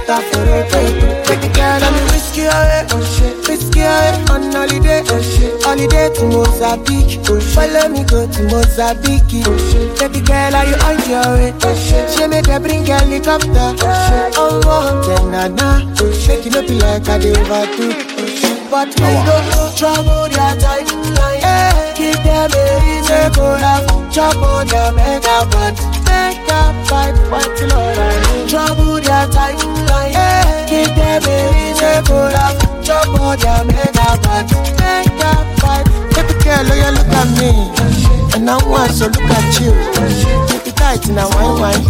ta 0.08 0.18
fèrè 0.30 0.60
pété. 0.72 1.08
Kìkìkẹ́ 1.28 1.70
lọ 1.82 1.88
mi 1.96 2.02
wíṣkì 2.10 2.44
ọ̀rẹ́ 2.58 2.82
òṣè 2.98 3.28
Whiskey, 3.48 3.86
ọ̀rẹ́ 3.96 4.14
on 4.34 4.44
holiday 4.56 5.02
òṣè 5.16 5.46
holiday 5.66 6.08
to 6.16 6.24
Mozambique 6.34 7.16
òṣè 7.32 7.48
follow 7.54 7.88
me 7.94 8.02
go 8.12 8.20
to 8.34 8.42
Mozambique 8.52 9.40
oh! 9.48 9.52
òṣè. 9.54 9.80
Kìkìkẹ́ 10.00 10.52
lọ 10.54 10.62
you 10.70 10.78
on 10.88 10.98
your 11.12 11.30
way 11.40 11.52
òṣè 11.70 12.00
ṣé 12.14 12.24
make 12.32 12.46
dem 12.50 12.62
bring 12.64 12.86
helicopter 12.92 13.70
òṣè 13.90 14.20
oh, 14.44 14.44
ọwọ́ 14.46 14.78
oh, 14.78 14.88
tẹ̀nana 15.06 15.70
òṣè 16.06 16.34
make 16.42 16.50
ló 16.54 16.62
be 16.68 16.74
like 16.84 17.10
I 17.14 17.18
dey 17.24 17.34
overdo 17.42 17.86
òṣè. 18.22 18.50
But 18.72 18.90
we 19.00 19.12
no 19.28 19.36
trouble 19.78 20.24
their 20.34 20.54
timeline. 20.64 21.45
Keep 21.96 22.24
them 22.24 22.52
in 22.52 23.06
a 23.08 23.32
go 23.34 23.44
laugh, 23.56 23.88
chop 24.12 24.36
on 24.36 24.68
their 24.68 24.92
mega 24.92 25.48
but 25.50 25.76
make 26.04 26.40
that 26.48 26.76
fight 26.88 27.16
what 27.32 27.48
Lord 27.72 27.98
I 27.98 28.14
know. 28.22 28.48
Trouble 28.48 29.00
their 29.00 29.28
timeline. 29.32 30.12
Yeah. 30.12 30.66
Keep 30.68 30.96
them 30.96 31.24
in 31.24 31.78
a 31.80 32.04
go 32.06 32.16
laugh, 32.36 32.84
chop 32.84 33.08
on 33.20 33.40
their 33.40 33.64
mega 33.64 34.20
but 34.22 34.52
make 34.76 35.12
that 35.20 35.60
fight. 35.62 35.95
Baby 36.46 36.62
girl, 36.62 36.70
oh, 36.70 36.78
you 36.78 36.92
look 36.94 37.10
at 37.10 37.26
me, 37.42 37.50
and 38.38 38.46
I 38.46 38.62
want 38.70 38.94
to 39.02 39.10
look 39.10 39.34
at 39.34 39.50
you. 39.58 39.74
Keep 40.46 40.70
it 40.70 40.78
tight 40.78 41.02
in 41.10 41.18
a 41.18 41.26
wine 41.34 41.58
wine. 41.58 41.82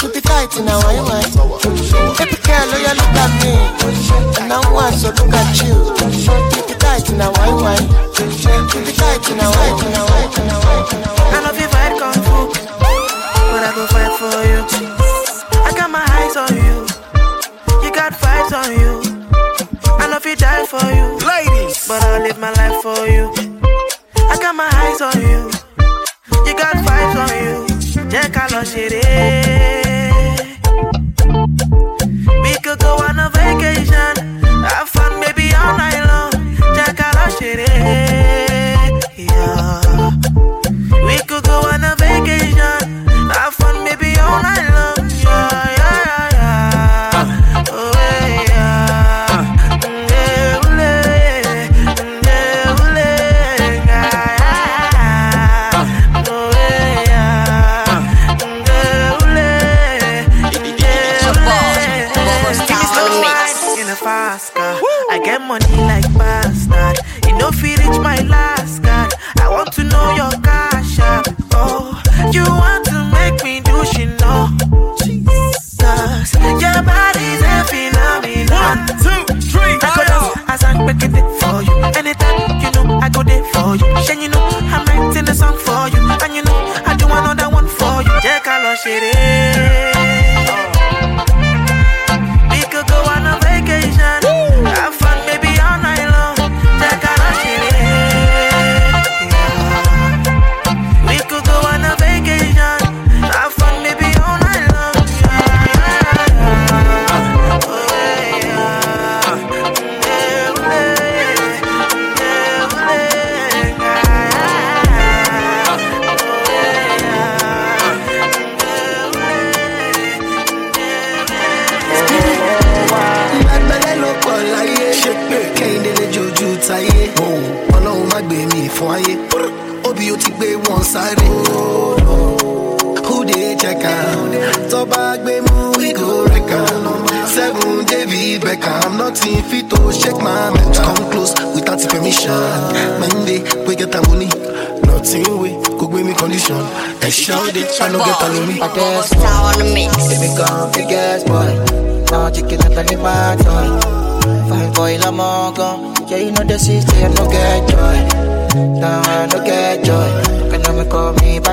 Keep 0.00 0.16
it 0.16 0.24
tight 0.24 0.48
in 0.56 0.64
a 0.64 0.80
wine 0.80 1.04
wine. 1.04 1.28
Baby 2.16 2.40
girl, 2.40 2.72
oh, 2.72 2.80
you 2.80 2.88
look 2.96 3.20
at 3.20 3.36
me, 3.44 3.52
and 4.40 4.48
I 4.48 4.64
want 4.72 4.96
to 5.04 5.12
look 5.12 5.28
at 5.28 5.60
you. 5.60 5.76
Keep 6.56 6.72
it 6.72 6.80
tight 6.80 7.04
in 7.12 7.20
a 7.20 7.28
wine 7.36 7.60
wine. 7.60 7.84
Keep 8.16 8.32
it 8.80 8.96
tight 8.96 9.28
in 9.28 9.44
a 9.44 9.44
wine 9.44 9.76
in 9.84 9.92
a 9.92 10.00
wine 10.08 10.32
in 10.32 10.48
a 10.48 10.56
wine 10.56 10.88
in 10.96 11.04
a 11.04 11.12
wine. 11.12 11.36
I 11.36 11.44
love 11.44 11.60
you 11.60 11.68
fight 11.68 12.00
kung 12.00 12.16
fu, 12.16 12.48
but 12.80 13.60
I 13.60 13.76
go 13.76 13.84
fight 13.92 14.16
for 14.16 14.40
you. 14.40 14.64
I 15.52 15.76
got 15.76 15.92
my 15.92 16.00
eyes 16.16 16.32
on 16.32 16.48
you, 16.56 16.88
you 17.84 17.92
got 17.92 18.16
vibes 18.16 18.56
on 18.56 18.72
you. 18.72 19.04
I 20.00 20.08
love 20.08 20.24
you 20.24 20.34
die 20.34 20.64
for 20.64 20.80
you, 20.80 21.20
ladies, 21.28 21.86
but 21.86 22.02
I'll 22.02 22.22
live 22.22 22.38
my 22.38 22.52
life 22.56 22.80
for 22.80 23.04
you. 23.06 23.55
Got 24.40 24.54
my 24.54 24.68
eyes 24.82 25.00
on 25.00 25.20
you, 25.20 25.50
you 26.46 26.54
got 26.56 26.76
vibes 26.86 27.16
on 27.22 27.30
you. 27.42 27.56
Ká 28.34 28.44
lọ. 28.52 28.60
We 32.42 32.52
could 32.64 32.78
go 32.78 32.92
on 33.08 33.18
a 33.18 33.28
vacation, 33.30 34.14
have 34.70 34.88
fun 34.88 35.12
maybe 35.20 35.46
all 35.54 35.76
night 35.76 36.02
long. 36.10 36.32
Ká 36.98 37.08
lọ. 37.16 37.24
Yeah. 39.16 40.10
We 41.06 41.16
could 41.28 41.44
go 41.44 41.56
on 41.72 41.84
a 41.84 41.94
vacation, 41.96 42.80
have 43.36 43.54
fun 43.54 43.76
maybe 43.84 44.10
all 44.18 44.42
night 44.42 44.68
long. 44.70 44.75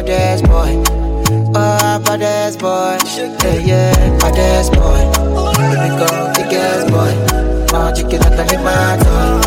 Me 0.03 0.09
baddest 0.09 0.45
boy? 0.45 0.83
Oh, 1.55 2.01
baddest 2.05 2.59
boy. 2.59 2.97
Yeah, 3.43 3.59
yeah, 3.65 4.17
baddest 4.19 4.71
boy. 4.73 4.99
Baby, 5.57 5.89
come 5.97 6.33
big 6.33 6.53
ass 6.53 6.89
boy. 6.91 7.13
Now 7.71 7.93
chicken 7.93 8.23
at 8.23 8.35
the 8.35 8.57
my 8.59 8.97
toy. 9.03 9.41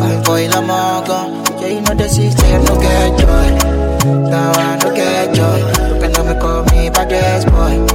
Fine 0.00 0.22
boy, 0.24 0.48
la 0.48 0.60
mongo. 0.62 1.60
Yeah, 1.60 1.68
you 1.68 1.80
know 1.80 1.94
the 1.94 2.08
system, 2.08 2.46
I 2.46 2.64
no 2.64 2.80
get 2.80 3.18
joy. 3.20 4.30
Now 4.30 4.52
I 4.52 4.78
no 4.82 4.94
get 4.94 5.34
joy. 5.34 5.60
Can 6.00 6.28
I 6.28 6.40
call 6.40 6.64
me 6.64 6.90
baddest 6.90 7.46
boy? 7.48 7.86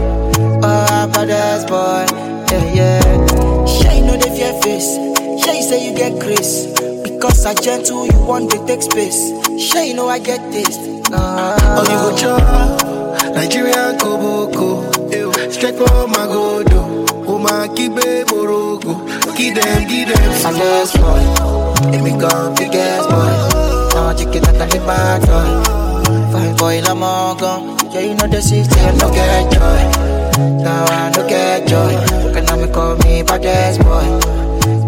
Oh, 0.64 1.10
baddest 1.14 1.68
boy, 1.68 2.06
yeah, 2.52 2.74
yeah. 2.74 3.66
Sure, 3.66 3.94
you 3.94 4.04
know 4.06 4.18
the 4.18 4.30
fear 4.36 4.54
face. 4.62 4.96
Sure, 5.44 5.54
you 5.54 5.64
say 5.64 5.86
you 5.86 5.96
get 5.96 6.20
grace. 6.20 6.68
Because 7.04 7.46
I 7.46 7.54
gentle, 7.56 8.06
you 8.06 8.20
want 8.26 8.52
to 8.52 8.66
take 8.66 8.82
space. 8.82 9.32
Sure, 9.60 9.84
you 9.84 9.94
know 9.94 10.08
I 10.08 10.20
get 10.20 10.40
this. 10.52 10.97
Oh, 11.14 11.84
you 11.90 11.98
go 12.04 12.18
chop 12.18 13.34
Nigerian 13.34 13.98
Koboko 13.98 15.52
Straight 15.52 15.76
from 15.76 16.12
Magodo 16.12 17.08
Oh, 17.28 17.38
my 17.38 17.68
Kibe 17.70 18.26
Morogo 18.26 19.08
Give 19.38 19.56
them, 19.56 19.88
give 19.88 20.10
them 20.10 20.28
Baddest 20.44 20.96
boy, 20.96 21.68
let 21.92 22.04
me 22.04 22.12
go, 22.12 22.54
big 22.56 22.74
ass 22.74 23.06
boy. 23.08 23.68
Now 23.94 24.14
chicken 24.14 24.46
at 24.46 24.70
the 24.70 24.80
my 24.80 25.20
toy. 25.26 26.32
Fine 26.32 26.56
boy, 26.56 26.82
la 26.82 26.94
mongo. 26.96 27.78
Yeah, 27.94 28.02
you 28.02 28.16
know 28.16 28.28
the 28.28 28.42
system, 28.42 28.80
I 28.80 28.92
no 28.98 29.12
get 29.14 29.52
joy. 29.52 30.64
Now 30.64 30.86
I 30.86 31.12
no 31.16 31.28
get 31.28 31.68
joy. 31.68 31.94
Can 32.34 32.48
I 32.50 32.72
call 32.72 32.96
me 32.98 33.24
baddest 33.24 33.80
boy? 33.82 34.08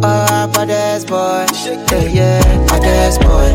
Oh, 0.01 0.49
baddest 0.53 1.07
boy. 1.07 1.45
Yeah, 1.91 2.03
yeah, 2.07 2.65
baddest 2.67 3.21
boy. 3.21 3.49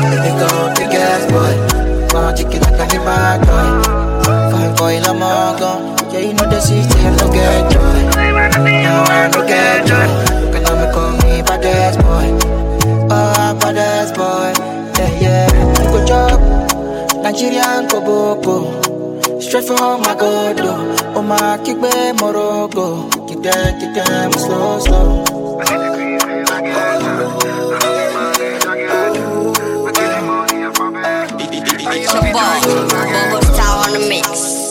Let 0.00 0.20
me 0.24 0.30
go, 0.40 0.74
big 0.74 0.94
ass 0.94 1.30
boy. 1.30 1.81
Chicken 2.12 2.62
at 2.64 2.76
the 2.76 2.98
my 3.00 3.40
toy. 3.40 3.68
Fine 4.52 4.74
boy, 4.76 5.00
la 5.00 5.12
mongo. 5.14 5.70
Yeah, 6.12 6.20
you 6.20 6.34
know 6.34 6.44
the 6.44 6.60
system, 6.60 7.00
I 7.00 7.16
no 7.16 7.32
get 7.32 7.72
joy. 7.72 8.00
Now 8.84 9.04
I 9.08 9.28
no 9.32 9.40
get 9.46 9.86
joy. 9.86 10.08
Can 10.52 10.66
I 10.66 10.92
call 10.92 11.12
me 11.24 11.40
baddest 11.40 11.98
boy? 12.00 12.28
Oh, 13.10 13.56
baddest 13.60 14.14
boy. 14.14 14.52
Yeah, 14.98 15.20
yeah. 15.20 15.48
You 15.80 15.88
go 15.88 16.04
job. 16.04 16.40
Nigerian 17.22 17.88
Koboko. 17.88 19.40
Straight 19.40 19.64
from 19.64 20.02
my 20.02 20.14
god, 20.14 20.60
oh 21.16 21.22
my 21.22 21.58
kickbe 21.64 22.12
morogo. 22.18 23.08
Kick 23.26 23.40
them, 23.42 23.80
kick 23.80 23.94
them 23.94 24.32
slow, 24.32 24.78
slow. 24.80 25.24
It's 27.44 27.61
your 31.94 32.12
boy, 32.12 32.28
Bobo 32.32 33.40
Star 33.52 33.86
on 33.86 33.92
the 33.92 34.06
mix. 34.08 34.61